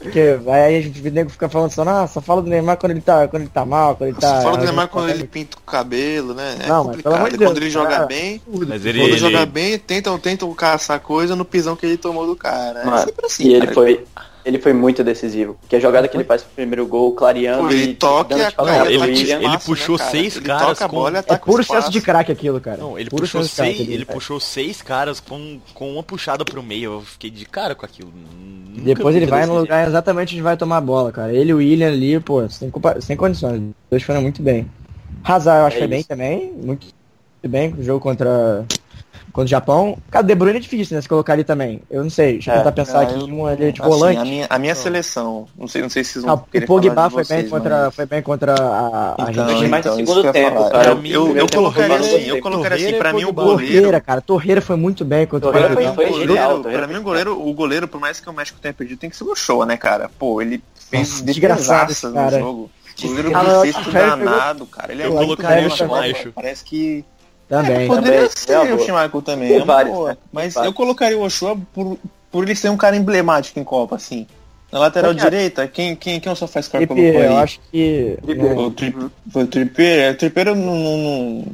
[0.01, 2.91] Porque aí a gente o nego fica falando só, ah, só fala do Neymar quando
[2.91, 4.37] ele tá, quando ele tá mal, quando ele tá.
[4.37, 6.57] Só fala do Neymar quando ele pinta o cabelo, né?
[6.61, 7.13] É Não, mas pelo complicado.
[7.15, 7.89] amor de Deus, quando ele cara.
[7.93, 11.85] joga bem, Mas ele, quando ele- joga bem, tentam, tentam caçar coisa no pisão que
[11.85, 12.79] ele tomou do cara.
[12.81, 13.73] É Mano, sempre assim, e ele cara.
[13.75, 14.03] foi,
[14.45, 15.55] ele foi muito decisivo.
[15.61, 18.41] Porque a jogada que ele faz pro primeiro gol, clareando Pô, ele e toca dando
[18.41, 19.39] e de calcanhar a- pro ele- William.
[19.41, 22.01] ele puxou seis ele caras toca a com- bola É ataca puro o excesso de
[22.01, 22.77] craque aquilo, cara.
[22.77, 24.13] Não, ele Puro puxou seis, ele cara.
[24.17, 26.93] puxou seis caras com, com uma puxada pro meio.
[26.93, 28.11] Eu fiquei de cara com aquilo.
[28.13, 31.33] Nunca Depois ele vai no lugar exatamente onde vai tomar a bola, cara.
[31.33, 33.59] Ele e o William ali, pô, sem, compa- sem condições.
[33.61, 34.69] Os dois foram muito bem.
[35.23, 36.07] Hazard eu acho É que foi bem isso.
[36.09, 36.53] também.
[36.63, 36.87] Muito
[37.45, 38.65] bem com o jogo contra,
[39.31, 39.97] contra o Japão.
[40.09, 41.01] Cara, o De Bruyne é difícil, né?
[41.01, 41.81] Se colocar ali também.
[41.89, 42.33] Eu não sei.
[42.33, 44.17] Deixa eu É, tentar pensar Ah, aqui um ali de assim, volante.
[44.19, 46.65] a minha, a minha seleção, não sei, não sei se vocês Ah, vão o querer
[46.65, 49.69] Pogba falar de foi, bem vocês, contra, mas- foi bem contra a, a Então, Argentina.
[49.69, 50.89] mais no então, segundo tempo, cara.
[50.91, 53.73] Eu, eu, o eu colocaria tempo assim, eu colocaria assim, pra mim o goleiro...
[53.73, 54.21] Torreira, cara.
[54.21, 57.01] Torreira foi muito bem contra o Torreira foi- o foi goleiro, genial, pra mim o
[57.01, 59.65] goleiro, o goleiro, por mais que o México tenha perdido, tem que ser o Show,
[59.65, 60.09] né, cara?
[60.19, 61.21] Pô, ele fez
[62.13, 62.37] cara.
[62.37, 62.71] no jogo.
[63.03, 63.33] O goleiro o
[63.91, 64.91] Ferro pegou- danado, cara.
[64.91, 66.01] Ele é Eu muito colocaria bom o na Copa.
[66.03, 66.31] Schmeichel.
[66.35, 67.05] Parece que
[67.51, 67.87] Também.
[67.87, 68.79] poderia Também, ser é o.
[68.79, 69.49] Schmeichel também.
[69.49, 70.09] Tem é vários, boa.
[70.11, 70.17] né?
[70.31, 70.71] Mas Vários.
[70.71, 71.97] eu colocaria o Ochoa por,
[72.31, 74.25] por ele ser um cara emblemático em Copa, assim.
[74.71, 77.25] Na lateral Porque- direita, quem, quem, quem o só faz colocou aí?
[77.25, 78.17] eu acho que.
[78.23, 78.55] Trippier.
[78.55, 80.97] né, O Trip- Foi o Trippier, é, o Trippier eu não, não,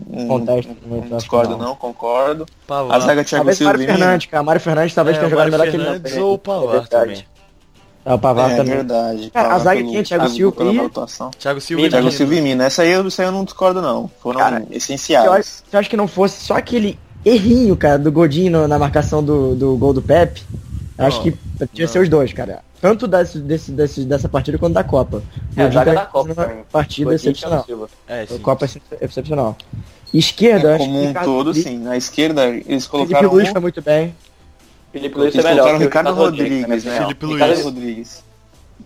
[0.07, 1.65] não, não, não que discordo não.
[1.69, 2.45] não, concordo.
[2.67, 2.95] Pavard.
[2.95, 3.87] A zaga Thiago Talvez Silva Mário.
[3.87, 4.43] Fernandes, cara.
[4.43, 5.83] Mário Fernandes talvez É, tenha jogado melhor que ele.
[5.83, 6.23] Fernandes não.
[6.27, 6.39] ou o
[6.69, 6.89] É verdade.
[6.89, 7.25] também.
[8.09, 8.73] Ah, o Pavard É também.
[8.75, 9.29] verdade.
[9.31, 10.89] Cara, a zaga é Thiago Silva e-.
[11.37, 12.11] Thiago Silva Mina, e Thiago.
[12.11, 12.63] Silva e Mina.
[12.65, 14.09] Essa aí, eu- essa aí eu não discordo não.
[14.21, 15.27] Foram Cara, essenciais.
[15.29, 19.53] acho, eu acho que não fosse só aquele errinho, cara, do Godinho na marcação do,
[19.55, 20.41] do gol do Pepe.
[20.97, 21.31] eu Acho que
[21.73, 22.61] tinha que ser os dois, cara.
[22.79, 25.21] Tanto desse, desse, desse- dessa partida quanto da Copa.
[25.55, 26.57] É, a zaga tá da Copa também.
[26.71, 27.65] Partida Godinho excepcional.
[28.07, 28.37] É, A sim.
[28.39, 29.57] Copa é excepcional.
[30.13, 31.77] Esquerda, É, acho como que um todo, sim.
[31.79, 34.15] Na esquerda, eles Felipe colocaram Luiz um- foi muito bem.
[34.91, 35.73] Felipe Luiz Eles é melhor.
[35.73, 36.75] o o Ricardo Rodrigues, né?
[36.77, 37.01] opinião.
[37.03, 37.63] Felipe Ricardo Luiz.
[37.63, 38.23] Rodrigues.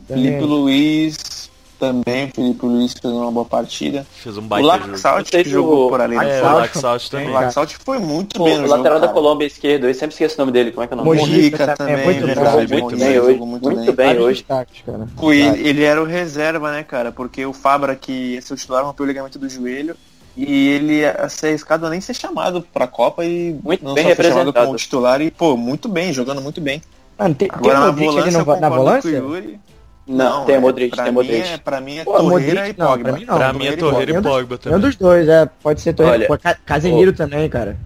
[0.07, 0.23] Também.
[0.25, 4.05] Felipe Luiz também, Felipe Luiz fez uma boa partida.
[4.11, 4.91] Fez um o baita jogo.
[4.91, 6.15] Laxalt se jogou o- por ali.
[6.15, 6.39] É, né?
[6.41, 7.29] o Laxalt Laxalt O também.
[7.31, 9.13] Laxalt foi muito O bem no jogo, lateral da cara.
[9.19, 11.57] Colômbia esquerdo, eu sempre esqueço o nome dele, como é que é o nome Mojica
[11.75, 14.13] também, também, muito verdade, bom, muito bem jogou hoje, muito muito bem.
[14.13, 14.43] bem hoje.
[14.43, 15.07] cara.
[15.17, 17.11] Pô, ele, ele era o reserva, né, cara?
[17.11, 19.95] Porque o Fabra, que ia ser o titular, rompeu o ligamento do joelho.
[20.35, 24.03] E ele ia ser arriscado a nem ser chamado pra Copa e Muito não bem
[24.05, 24.65] só chamado representado.
[24.65, 26.81] como titular e, pô, muito bem, jogando muito bem.
[27.19, 29.09] Mano, tem, Agora tem na Modric ali volância, no, eu na volância?
[29.09, 29.59] Yuri.
[30.07, 31.47] Não, tem é, o Modric, pra tem o mim Modric.
[31.53, 33.03] é- Pra mim é Pô, Torreira Modric e não, Pogba.
[33.03, 33.37] pra mim não.
[33.37, 34.29] Pra mim é Torreira e Pogba.
[34.29, 34.79] Pogba É um também.
[34.79, 35.49] dos dois, é.
[35.61, 36.17] Pode ser Torreira.
[36.19, 37.77] Olha, Pô, Ca- Casemiro também, cara.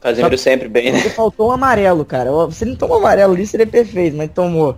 [0.00, 0.98] Casemiro sempre bem, né?
[0.98, 2.30] Porque faltou um amarelo, cara.
[2.52, 4.76] Se ele não tomou amarelo ali, seria perfeito, mas tomou.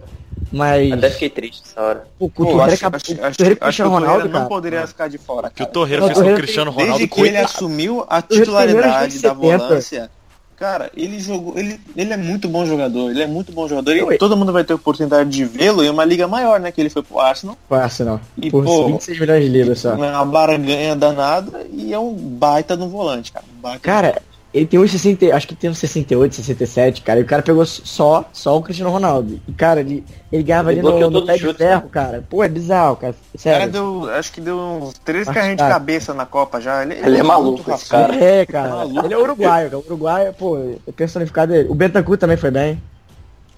[0.53, 0.93] Mas.
[0.93, 2.07] Até fiquei triste essa hora.
[2.19, 3.67] Pô, o Pô, Torreira acho, acabou- acho, o acho, Torreira acho com o que o
[3.67, 4.49] Cristiano Torreira Ronaldo, não cara.
[4.49, 5.71] poderia ficar de fora, Que o cara.
[5.73, 9.13] Torreira Não, fez com o Cristiano Ronaldo Desde que ele assumiu a titularidade da menos
[9.15, 9.59] de 70.
[9.59, 10.11] volância,
[10.57, 14.19] cara, ele jogou, ele, ele é muito bom jogador, ele é muito bom jogador e
[14.19, 17.03] todo mundo vai ter oportunidade de vê-lo em uma liga maior, né, que ele foi
[17.03, 18.21] pro Arsenal, Pô, Arsenal.
[18.37, 19.95] E, Por pô, 26 milhões de libras só.
[19.95, 23.45] uma barganha danada e é um baita no volante, cara.
[23.57, 24.23] um baita Cara,
[24.53, 27.21] ele tem uns 60, acho que tem uns 68, 67, cara.
[27.21, 29.39] E o cara pegou só, só o Cristiano Ronaldo.
[29.47, 31.89] E, cara, ele, ele ganhava Ele ali no, no pé de ferro, né?
[31.91, 32.25] cara.
[32.29, 33.13] Pô, é bizarro, cara.
[33.35, 33.73] O cara Sério.
[33.73, 36.83] deu, acho que deu uns três Acho carrinhos de cabeça na Copa já.
[36.83, 38.15] Ele, Ele é maluco, esse cara.
[38.15, 38.71] É, cara.
[38.71, 39.07] Maluco.
[39.07, 39.79] Ele é uruguaio, cara.
[39.79, 41.69] O uruguaio, pô, é personificado dele.
[41.69, 42.83] O Bentancur também foi bem.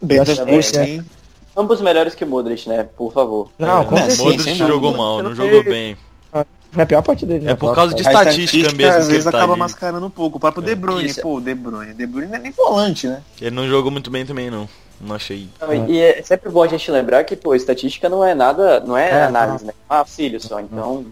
[0.06, 0.62] Que é.
[0.62, 1.04] sim.
[1.56, 2.88] Ambos melhores que o Modric, né?
[2.96, 3.50] Por favor.
[3.58, 4.16] Não, com É, certeza.
[4.16, 5.96] sim, Modric jogou mal, não jogou bem.
[6.72, 7.46] Foi a pior partida dele.
[7.46, 8.06] É na por causa de.
[8.06, 9.60] A estatística mesmo às vezes tá acaba ali.
[9.60, 10.36] mascarando um pouco.
[10.36, 11.94] O próprio De Bruyne, pô, De Bruyne.
[11.94, 13.22] De Bruyne não é nem volante, né?
[13.40, 14.68] Ele não jogou muito bem também, não.
[15.00, 15.48] Não achei.
[15.60, 18.96] Não, E é sempre bom a gente lembrar que, pô, estatística não é nada, não
[18.96, 19.72] é, É, análise, né?
[19.88, 20.60] É um auxílio só.
[20.60, 21.06] Então,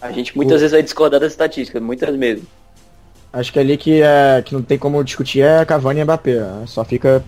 [0.00, 2.44] a gente muitas vezes vai discordar das estatísticas, muitas mesmo.
[3.32, 6.44] Acho que ali que, é, que não tem como discutir é Cavani e Mbappé.
[6.66, 7.22] Só fica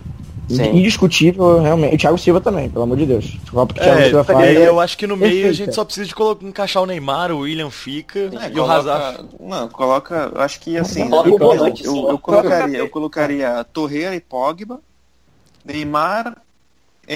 [0.55, 0.77] Sim.
[0.77, 1.95] indiscutível, realmente.
[1.95, 3.37] E Thiago Silva também, pelo amor de Deus.
[3.49, 4.39] O Copa que o Thiago É, Silva faz.
[4.57, 7.31] é, eu acho que no meio a gente só precisa de colo- encaixar o Neymar,
[7.31, 9.25] o William fica É, e o coloca- Hazard.
[9.39, 10.31] Não, coloca.
[10.35, 11.09] Eu acho que assim.
[11.09, 12.09] Coloca eu, o volante eu, só.
[12.11, 14.79] eu colocaria, eu colocaria Torreira e Pogba,
[15.65, 16.37] Neymar,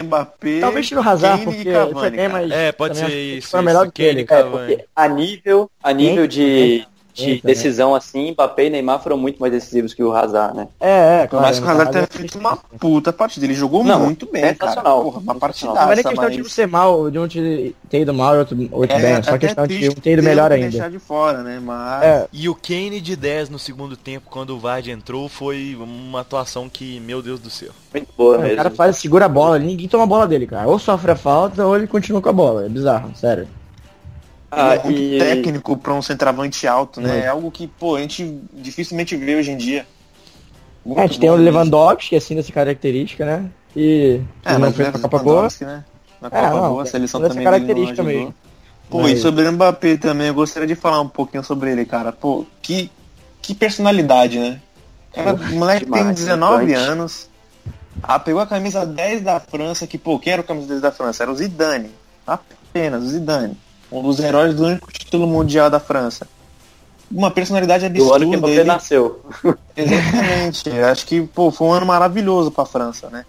[0.03, 0.59] Mbappé.
[0.59, 2.29] Talvez tire o Hazard, Kane e porque Cavani, cara.
[2.29, 2.51] mais.
[2.51, 3.49] É, pode ser isso.
[3.49, 4.25] Foi melhor isso, do que Kane,
[4.67, 4.73] ele.
[4.73, 7.41] É, a nível, a nível de, de também.
[7.43, 10.67] decisão assim, Mbappé e Neymar foram muito mais decisivos que o Hazard, né?
[10.79, 11.55] É, é, claro.
[11.55, 13.45] que o Hazard tenha não feito uma puta partida.
[13.45, 14.55] Ele jogou Não, muito bem, cara.
[14.71, 15.03] sensacional.
[15.03, 15.39] Porra, uma Sensacional.
[15.39, 16.51] partidaça, é nem questão de um mas...
[16.53, 19.23] ser mal, de um te- ter ido mal e outro, outro É, bem.
[19.23, 20.69] Só até questão de um ter ido melhor ainda.
[20.69, 21.59] deixar de fora, né?
[21.63, 22.03] Mas...
[22.03, 26.21] É, E o Kane de 10 no segundo tempo, quando o Vardy entrou, foi uma
[26.21, 27.69] atuação que, meu Deus do céu.
[27.93, 28.57] Muito boa o mesmo.
[28.57, 30.67] cara faz, segura a bola, ninguém toma a bola dele, cara.
[30.67, 32.65] Ou sofre a falta ou ele continua com a bola.
[32.65, 33.47] É bizarro, sério.
[34.55, 37.11] Ah, é muito e- técnico pra um centroavante alto, né?
[37.11, 37.23] Muito.
[37.25, 39.85] É algo que, pô, a gente dificilmente vê hoje em dia.
[40.95, 43.49] É, a gente tem o Lewandowski, assim, dessa característica, né?
[43.75, 45.47] E É, mas fez é pra Copa Boa.
[45.61, 45.83] Né?
[46.21, 48.19] Na Copa não, Boa, a seleção também dele não característica ajudou.
[48.19, 48.35] mesmo.
[48.89, 51.85] Pô, Mas- e sobre o Mbappé também, eu gostaria de falar um pouquinho sobre ele,
[51.85, 52.11] cara.
[52.11, 52.91] Pô, que,
[53.41, 54.61] que personalidade, né?
[55.11, 56.87] Cara, o moleque tem demais, 19 gigante.
[56.89, 57.29] anos.
[58.03, 60.91] Ah, pegou a camisa 10 da França, que, pô, quem era o camisa 10 da
[60.91, 61.23] França?
[61.23, 61.89] Era o Zidane.
[62.27, 63.57] Apenas o Zidane.
[63.91, 66.27] Um dos heróis do único título mundial da França.
[67.11, 68.47] Uma personalidade Do ano que absurda.
[68.47, 69.21] você Ele, nasceu.
[69.77, 70.69] Exatamente.
[70.71, 73.25] Acho que pô, foi um ano maravilhoso para a França, né?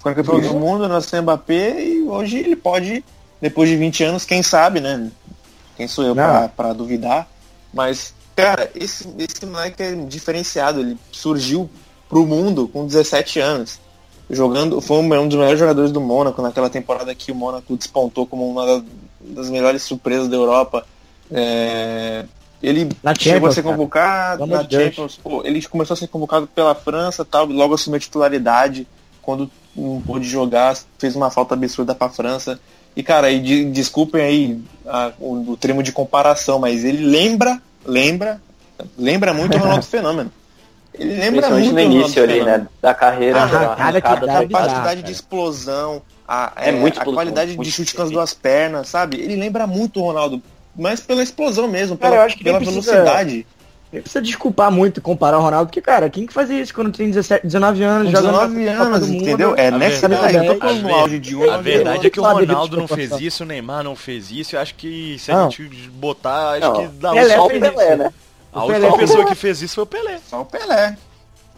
[0.00, 3.04] Foi campeão do mundo, nasceu Mbappé e hoje ele pode,
[3.40, 5.10] depois de 20 anos, quem sabe, né?
[5.76, 7.28] Quem sou eu para duvidar?
[7.74, 10.80] Mas, cara, esse, esse moleque é diferenciado.
[10.80, 11.68] Ele surgiu
[12.08, 13.78] pro mundo com 17 anos.
[14.30, 18.48] Jogando, foi um dos melhores jogadores do Mônaco naquela temporada que o Mônaco despontou como
[18.48, 18.82] uma
[19.26, 20.86] das melhores surpresas da Europa.
[21.30, 22.24] É,
[22.62, 24.68] ele Na chegou a ser convocado na.
[24.68, 25.18] Champions.
[25.22, 28.86] Pô, ele começou a ser convocado pela França tal, logo assumiu a titularidade.
[29.22, 32.58] Quando não pôde jogar, fez uma falta absurda pra França.
[32.96, 37.60] E, cara, e de- desculpem aí a- o, o termo de comparação, mas ele lembra,
[37.84, 38.40] lembra,
[38.96, 40.30] lembra muito o Ronaldo Fenômeno.
[40.98, 42.66] Ele lembra muito no início ali, né?
[42.80, 44.46] Da carreira, Ah, da arrancada que dá, dá.
[44.48, 48.32] capacidade de explosão, a, É é, muito a qualidade muito de chute com as duas
[48.34, 49.18] pernas, sabe?
[49.20, 50.42] Ele lembra muito o Ronaldo,
[50.74, 53.46] mas pela explosão mesmo, Cara, pela, eu acho que pela precisa- velocidade.
[53.92, 57.06] Nem precisa desculpar muito comparar o Ronaldo, porque, cara, quem que fazia isso quando tem
[57.08, 59.54] 17, 19 anos, Com jogando 19 na Copa anos, entendeu?
[59.56, 61.50] É A nessa verdade- eu tô a no ver- auge de um.
[61.50, 62.96] A verdade é que o Ronaldo não proporção.
[62.96, 64.56] fez isso, o Neymar não fez isso.
[64.56, 65.46] Eu acho que se Não.
[65.46, 66.74] a gente botar, acho Não.
[66.74, 68.12] que dá Pelé um Só o fez Pelé, né?
[68.56, 70.18] A O última Pelé- pessoa que fez isso foi o Pelé.
[70.28, 70.96] Só o Pelé.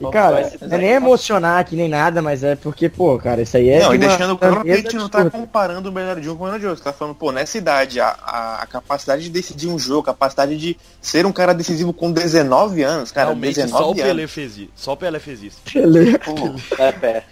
[0.01, 3.57] E, cara, não é nem emocionar aqui nem nada, mas é porque, pô, cara, isso
[3.57, 3.81] aí é.
[3.83, 6.37] não, de e deixando claro que a gente não tá comparando o melhor de um
[6.37, 6.85] com o melhor de outro.
[6.85, 10.57] Tá falando, pô, nessa idade, a, a, a capacidade de decidir um jogo, a capacidade
[10.57, 14.31] de ser um cara decisivo com 19 anos, cara, Realmente só o 19 Pelé anos.
[14.33, 14.71] fez isso.
[14.77, 15.59] Só o Pelé fez isso.
[15.73, 16.17] Pelé.
[16.19, 16.35] Pô,
[16.81, 17.25] É, pé.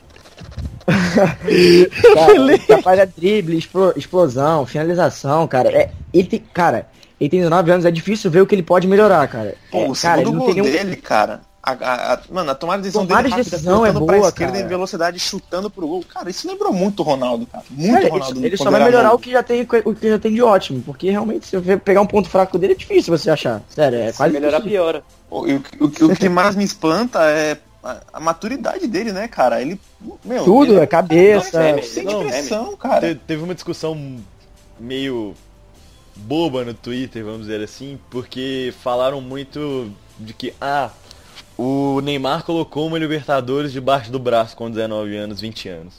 [2.14, 5.68] cara, capaz de drible, explo- explosão, finalização, cara.
[5.70, 6.88] É, ele tem, cara,
[7.20, 9.54] ele tem 19 anos, é difícil ver o que ele pode melhorar, cara.
[9.70, 11.40] Pô, É, o cara, segundo gol tem nenhum- dele, cara.
[11.62, 14.06] A, a- a- mano, a tomada de decisão Tomada dele de rápida, decisão é cortando
[14.06, 14.64] pra boa, esquerda cara.
[14.64, 16.04] em velocidade, chutando pro gol.
[16.08, 17.64] Cara, isso lembrou muito o Ronaldo, cara.
[17.68, 18.38] Muito Cara, Ronaldo.
[18.38, 19.16] ele, ele só vai melhorar novo.
[19.16, 22.02] o que já tem o que já tem de ótimo, porque realmente se você pegar
[22.02, 23.60] um ponto fraco dele é difícil você achar.
[23.68, 24.80] Sério, é Se quase melhorar, impossível.
[24.84, 25.02] piora.
[25.28, 25.56] O, o,
[26.06, 29.60] o- o que mais me espanta é a, a maturidade dele, né, cara?
[29.60, 29.80] Ele.
[30.24, 31.58] Meu, Tudo, ele é cabeça.
[31.58, 33.00] Não, é, sem Não, pressão, cara.
[33.12, 33.98] Te- teve uma discussão
[34.78, 35.34] meio
[36.16, 40.90] boba no Twitter, vamos dizer assim, porque falaram muito de que, ah,
[41.56, 45.94] o Neymar colocou uma Libertadores debaixo do braço com 19 anos, 20 anos.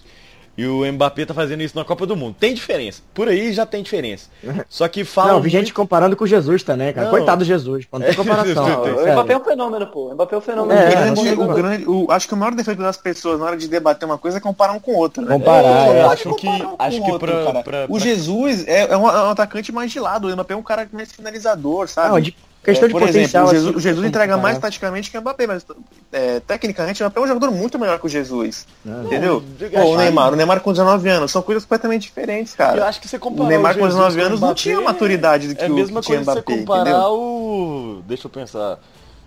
[0.58, 2.36] E o Mbappé tá fazendo isso na Copa do Mundo.
[2.40, 3.04] Tem diferença.
[3.14, 4.28] Por aí já tem diferença.
[4.68, 7.06] Só que falam Não, vi gente muito- comparando com o Jesus também, cara.
[7.06, 7.12] Não.
[7.12, 8.66] Coitado do Jesus, pô, não tem É, comparação.
[8.84, 9.12] O.
[9.14, 10.08] Mbappé é um fenômeno, pô.
[10.10, 10.80] O Mbappé é um fenômeno.
[10.80, 13.56] É, grande, é o grande, o- acho que o maior defeito das pessoas na hora
[13.58, 15.32] de debater uma coisa é comparar um com o outro, né?
[15.32, 16.02] Comparar, é.
[16.04, 19.08] pode Acho que- um acho o que outro, pra- pra- O Jesus é, é um,
[19.08, 22.10] é um atacante mais de lado, o Mbappé é um cara mais finalizador, sabe?
[22.10, 22.36] Não, de
[22.72, 23.44] questão É, de potencial.
[23.46, 24.62] exemplo, o Jesus, assim, o Jesus entrega mais comparar.
[24.72, 25.66] taticamente que o Mbappé, mas
[26.12, 28.68] é, tecnicamente o Mbappé é um jogador muito melhor que o Jesus.
[28.84, 29.44] Não, entendeu?
[29.60, 32.86] eu Pô, o Neymar, o Neymar com 19 anos, são coisas completamente diferentes, Eu cara.
[32.88, 34.82] acho que você O comparar Neymar com Jesus 19 o anos não Mbappé tinha a
[34.82, 37.14] maturidade do que É a o que tinha Mbappé, você comparar entendeu?
[37.14, 38.04] o.
[38.08, 38.80] Deixa eu pensar.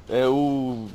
[0.08, 0.86] É o.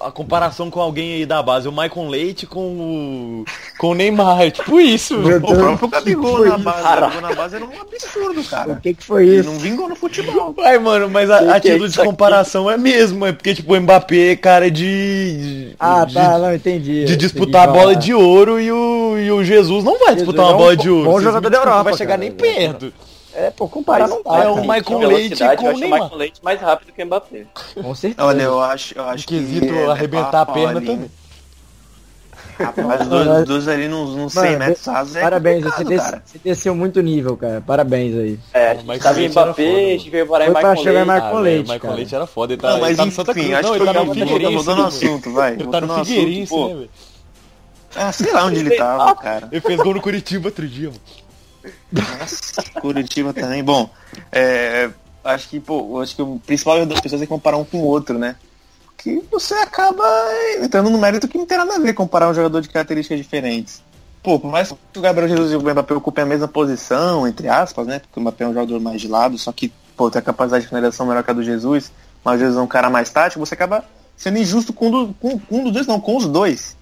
[0.00, 3.44] A comparação com alguém aí da base, o Michael Leite com o.
[3.78, 4.40] com o Neymar.
[4.42, 5.18] É tipo isso.
[5.18, 5.58] Meu O Deus.
[5.58, 8.80] próprio Gabigol na base, o Gabigol na base era um absurdo, O cara.
[8.82, 9.50] que que foi Ele isso?
[9.50, 10.52] não vingou no futebol.
[10.54, 12.10] Vai, mano, mas a, Que a que é título de isso aqui?
[12.10, 13.26] comparação é mesmo.
[13.26, 15.74] É porque, tipo, o Mbappé é cara de.
[15.78, 17.04] Ah, de, tá, não, entendi.
[17.04, 20.44] de disputar a bola de ouro e o, e o Jesus não vai Jesus disputar
[20.44, 21.10] é uma um bola de ouro.
[21.10, 22.20] bom jogador da Europa, vai chegar cara.
[22.20, 22.92] nem perto.
[23.34, 24.44] É, pô, comparar não dá.
[24.44, 24.66] é o cara.
[24.66, 26.00] Michael Leite com eu o Neymar.
[26.02, 27.46] Michael Leite mais rápido que o Mbappé.
[27.82, 28.26] Com certeza.
[28.28, 29.72] Olha, eu acho, eu acho No quesito que.
[29.78, 30.86] é- arrebentar a pau perna ali.
[30.86, 31.10] também.
[32.56, 33.00] Rapaz,
[33.40, 36.22] os dois, ali nos, nos 100 Mano, metros rasos é Parabéns, você, des- cara.
[36.24, 37.60] você desceu muito nível, cara.
[37.60, 38.38] Parabéns aí.
[38.52, 40.84] É, a O gente tava em Mbappé, a gente veio parar em Foi pra Michael
[40.84, 41.12] chegar em Leite.
[41.14, 41.94] Michael Ah, Leite, o Michael cara.
[41.94, 42.52] Leite era foda.
[42.52, 43.54] Ele tá, Não, ele mas tá no Santa enfim, Cruz.
[43.54, 44.54] acho Não, que ele tá no já Figueirense.
[44.54, 45.52] mudando o assunto, vai.
[45.54, 46.68] Ele tá no Figueirense, pô.
[46.68, 46.90] né, velho?
[47.96, 49.48] Ah, sei lá onde ele tava, cara.
[49.50, 51.00] Ele fez gol no Curitiba outro dia, mano.
[51.92, 53.62] Nossa, Curitiba também.
[53.62, 53.88] Bom,
[54.32, 54.90] é,
[55.24, 58.18] acho que, pô, acho que o principal das pessoas é comparar um com o outro,
[58.18, 58.36] né?
[58.96, 60.04] Que você acaba
[60.62, 63.82] entrando no mérito que não tem nada a ver comparar um jogador de características diferentes.
[64.22, 67.46] Pô, por mais que o Gabriel Jesus e o Mbappé ocupem a mesma posição, entre
[67.48, 67.98] aspas, né?
[67.98, 70.62] Porque o Mbappé é um jogador mais de lado, só que, pô, tem a capacidade
[70.62, 71.92] de finalização melhor que a do Jesus,
[72.24, 73.84] mas o Jesus é um cara mais tático, você acaba
[74.16, 76.74] sendo injusto com, do- com- com um dos dois, não, com os dois.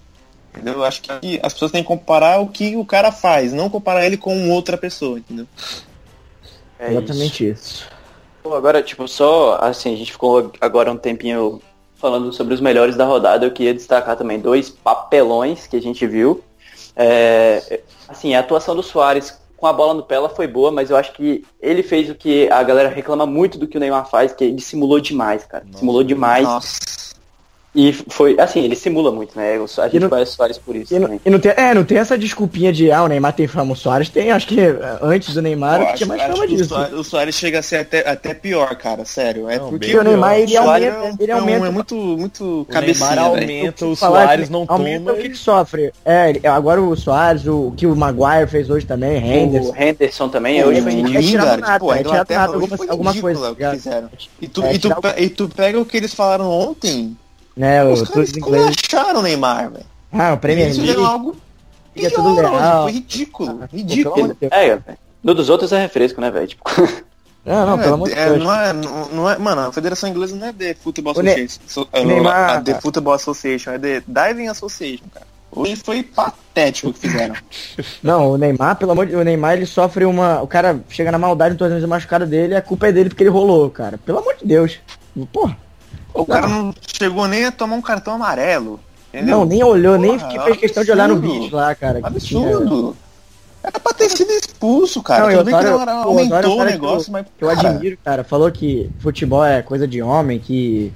[0.53, 0.75] Entendeu?
[0.75, 4.05] Eu acho que as pessoas têm que comparar o que o cara faz, não comparar
[4.05, 5.47] ele com outra pessoa, entendeu?
[6.77, 6.97] É isso.
[6.97, 7.87] Exatamente isso.
[8.43, 11.61] Pô, agora, tipo, só assim, a gente ficou agora um tempinho
[11.95, 13.45] falando sobre os melhores da rodada.
[13.45, 16.43] Eu queria destacar também dois papelões que a gente viu.
[16.95, 20.89] É, assim, a atuação do Soares com a bola no pé ela foi boa, mas
[20.89, 24.09] eu acho que ele fez o que a galera reclama muito do que o Neymar
[24.09, 25.65] faz, que ele simulou demais, cara.
[25.73, 26.43] Simulou demais.
[26.43, 27.02] Nossa.
[27.75, 29.55] E foi, assim, ele simula muito, né?
[29.55, 31.21] A gente não- conhece o Soares por isso E não, também.
[31.25, 33.75] e não tem, é, não tem essa desculpinha de, ah, o Neymar tem fama, o
[33.75, 36.53] Soares tem, acho que é, antes do Neymar o que tinha mais acho fama que
[36.53, 36.69] o disso.
[36.69, 39.49] Soares- O Soares chega a ser até, até pior, cara, sério.
[39.49, 42.65] É Não, porque o Neymar, ele aumenta, é, ele um- aumenta é muito, muito O
[42.65, 43.41] cabecinha, Neymar velho.
[43.43, 45.11] aumenta, o Soares que não aumenta toma.
[45.13, 45.93] o que ele sofre.
[46.05, 49.73] É, agora o Soares, o que o Maguire fez hoje também, O Henderson.
[49.75, 53.55] Henderson também, Pô, hoje o foi é Lingard, pô, a é Inglaterra alguma- coisa, o
[53.55, 53.63] que.
[54.39, 57.17] E tu, É, e, tu, o- e tu pega o que eles falaram ontem,
[57.55, 59.85] Né, os o caras tudo esculacharam o Neymar, velho.
[60.11, 60.81] Ah, o Premier League.
[60.81, 61.35] fizeram algo
[61.93, 62.83] pior tudo hoje, legal.
[62.83, 64.27] foi ridículo, Pô, ridículo.
[64.29, 64.51] de Deus.
[64.51, 64.97] É, velho.
[65.23, 66.47] no dos outros é refresco, né, velho?
[66.47, 66.63] Tipo,
[67.45, 68.41] Não, não, pelo amor de É, Deus.
[68.41, 68.73] não, é,
[69.11, 71.59] não, é, mano, a Federação Inglesa não é The Football Association.
[71.67, 75.27] so- é, Neymar- a The Football Association, é The Diving Association, cara.
[75.51, 77.35] Hoje foi patético o que fizeram.
[78.01, 80.41] Não, o Neymar, pelo amor de Deus, o Neymar ele sofre uma.
[80.41, 83.29] O cara chega na maldade no torneio machucado dele, a culpa é dele porque ele
[83.29, 83.97] rolou, cara.
[83.99, 84.79] Pelo amor de Deus.
[85.31, 85.55] Porra.
[86.13, 88.79] O cara não chegou nem a tomar um cartão amarelo.
[89.13, 89.37] Entendeu?
[89.39, 91.99] Não, nem olhou, nem Porra, que fez questão de olhar no vídeo lá, cara.
[92.01, 92.95] Absurdo.
[93.63, 95.23] Era pra ter sido expulso, cara.
[95.27, 97.13] Não, Tudo bem que não era- o é um aumentou o cara que negócio, eu-
[97.13, 97.25] mas.
[97.37, 98.23] que eu cara, admiro, cara.
[98.23, 100.91] Falou que futebol é coisa de homem, que.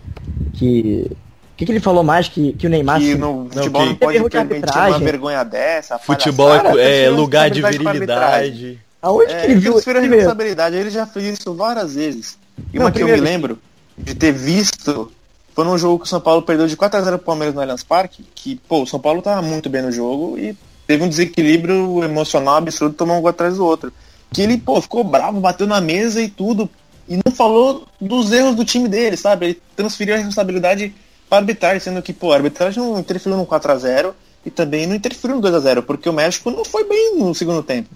[0.54, 1.08] que.
[1.12, 2.28] O que, que ele falou mais?
[2.28, 3.00] Que, que o Neymar.
[3.00, 5.98] Que no futebol que- não pode permitir uma vergonha dessa.
[5.98, 6.82] Futebol é, palhaçada.
[6.82, 8.80] é Transferiu lugar de virilidade.
[9.02, 9.72] Aonde É, que ele viu?
[9.74, 10.76] transferiu a Primeiro, responsabilidade.
[10.76, 12.38] Ele já fez isso várias vezes.
[12.74, 13.58] E Não, uma que eu me lembro
[13.98, 15.12] de ter visto
[15.58, 18.24] foi num jogo que o São Paulo perdeu de 4x0 pro Palmeiras no Allianz Parque,
[18.36, 22.58] que, pô, o São Paulo tava muito bem no jogo e teve um desequilíbrio emocional
[22.58, 23.92] absurdo, tomou um gol atrás do outro.
[24.32, 26.70] Que ele, pô, ficou bravo, bateu na mesa e tudo,
[27.10, 29.46] e não falou dos erros do time dele, sabe?
[29.48, 30.94] Ele transferiu a responsabilidade
[31.28, 34.14] para a arbitragem, sendo que, pô, a arbitragem não interferiu no 4x0,
[34.46, 37.34] e também não interferiu no 2 a 0 porque o México não foi bem no
[37.34, 37.90] segundo tempo.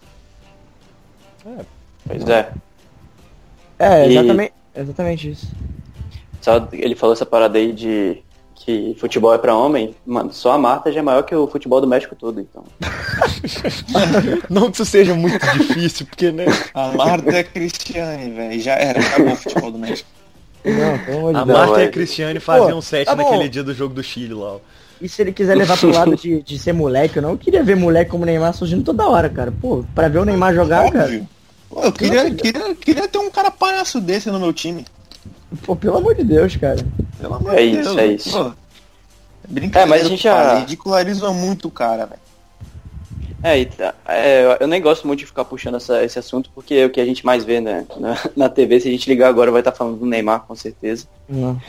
[2.07, 2.51] Pois é.
[3.77, 5.47] É, E- exatamente, exatamente isso.
[6.41, 8.21] Só ele falou essa parada aí de
[8.55, 9.95] que futebol é pra homem.
[10.05, 12.63] Mano, só a Marta já é maior que o futebol do México todo, então.
[14.49, 16.45] Não que isso seja muito difícil, porque, né?
[16.73, 18.59] A Marta é Cristiane, velho.
[18.59, 20.09] Já era, acabou o futebol do México.
[20.63, 21.45] Não, A.
[21.45, 21.87] Marta e é.
[21.87, 24.53] a Cristiane faziam um set tá naquele dia do jogo do Chile lá.
[24.53, 24.59] ó.
[25.01, 27.75] E se ele quiser levar pro lado de, de ser moleque, eu não queria ver
[27.75, 29.51] moleque como o Neymar surgindo toda hora, cara.
[29.51, 31.05] Pô, pra ver o Neymar jogar, cara.
[31.05, 31.27] Óbvio.
[31.67, 34.85] Pô, eu queria, queria, queria ter um cara palhaço desse no meu time.
[35.65, 36.77] Pô, pelo amor de Deus, cara.
[37.19, 37.97] Pelo amor É de isso, Deus.
[37.97, 38.31] é isso.
[38.31, 38.51] Pô,
[39.49, 42.21] brincadeira, É, mas a gente já- faz, Ridicularizam muito o cara, velho.
[43.43, 46.85] É, tá- é, eu nem gosto muito de ficar puxando essa- esse assunto, porque é
[46.85, 48.79] o que a gente mais vê né, na, na TV.
[48.79, 51.07] Se a gente ligar agora, vai estar falando do Neymar, com certeza.
[51.27, 51.59] Não.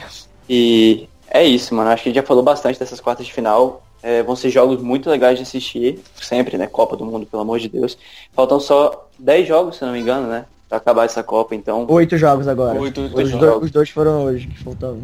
[0.48, 1.88] E é isso, mano.
[1.90, 3.82] Acho que a gente já falou bastante dessas quartas de final.
[4.02, 6.00] É, vão ser jogos muito legais de assistir.
[6.20, 6.66] Sempre, né?
[6.66, 7.96] Copa do Mundo, pelo amor de Deus.
[8.34, 10.44] Faltam só 10 jogos, se eu não me engano, né?
[10.72, 11.84] Pra acabar essa Copa, então.
[11.86, 12.80] Oito jogos agora.
[12.80, 13.46] Oito, oito os, jogos.
[13.46, 15.02] dois, os dois foram hoje que faltavam.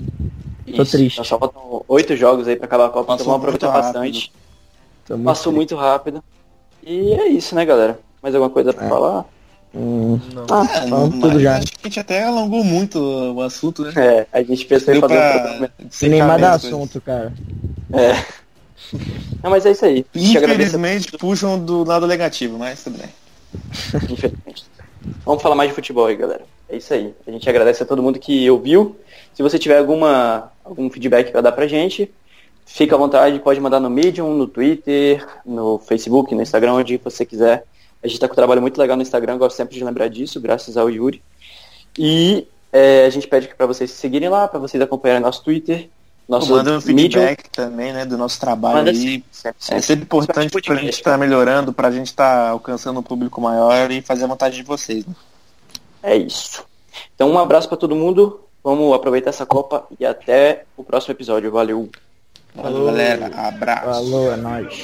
[0.74, 1.12] Tô triste.
[1.16, 3.76] Então só faltam 8 jogos aí pra acabar a Copa, então Passou vamos aproveitar muito
[3.84, 4.00] rápido.
[4.00, 4.32] bastante.
[5.10, 6.24] Muito Passou muito rápido.
[6.82, 8.00] E é isso, né, galera?
[8.22, 8.88] Mais alguma coisa pra É.
[8.88, 9.26] falar?
[9.74, 10.18] Hum.
[10.32, 10.46] Não.
[10.50, 11.58] Ah, É, tudo já.
[11.58, 13.92] Acho que a gente até alongou muito o assunto, né?
[13.94, 16.64] É, a gente pensou em fazer um pra dá as coisas.
[16.64, 17.30] assunto, cara.
[17.92, 18.24] É.
[19.42, 20.06] Não, mas é isso aí.
[20.14, 23.10] Infelizmente puxam do lado negativo, mas tudo bem.
[24.10, 24.64] Infelizmente.
[25.24, 26.44] Vamos falar mais de futebol aí, galera.
[26.68, 27.14] É isso aí.
[27.26, 28.96] A gente agradece a todo mundo que ouviu.
[29.34, 32.12] Se você tiver alguma, algum feedback para dar pra gente,
[32.66, 37.24] fica à vontade, pode mandar no Medium, no Twitter, no Facebook, no Instagram, onde você
[37.24, 37.64] quiser.
[38.02, 40.40] A gente tá com um trabalho muito legal no Instagram, gosto sempre de lembrar disso,
[40.40, 41.22] graças ao Yuri.
[41.98, 45.88] E é, a gente pede para vocês seguirem lá, para vocês acompanharem nosso Twitter,
[46.28, 46.96] nosso Manda um Medium.
[46.98, 49.24] feedback também, né, do nosso trabalho Manda aí.
[49.32, 50.04] sempre, É sempre.
[50.04, 54.24] importante pra Principalmente gente estar melhorando, pra gente estar alcançando um público maior e fazer
[54.24, 55.06] a vontade de vocês.
[55.06, 55.14] Né?
[56.02, 56.64] É isso.
[57.14, 58.40] Então, um abraço para todo mundo.
[58.62, 61.50] Vamos aproveitar essa Copa e até o próximo episódio.
[61.50, 61.88] Valeu.
[62.54, 63.30] Valeu, galera.
[63.34, 63.84] Abraço.
[63.84, 64.82] Falou, é nóis.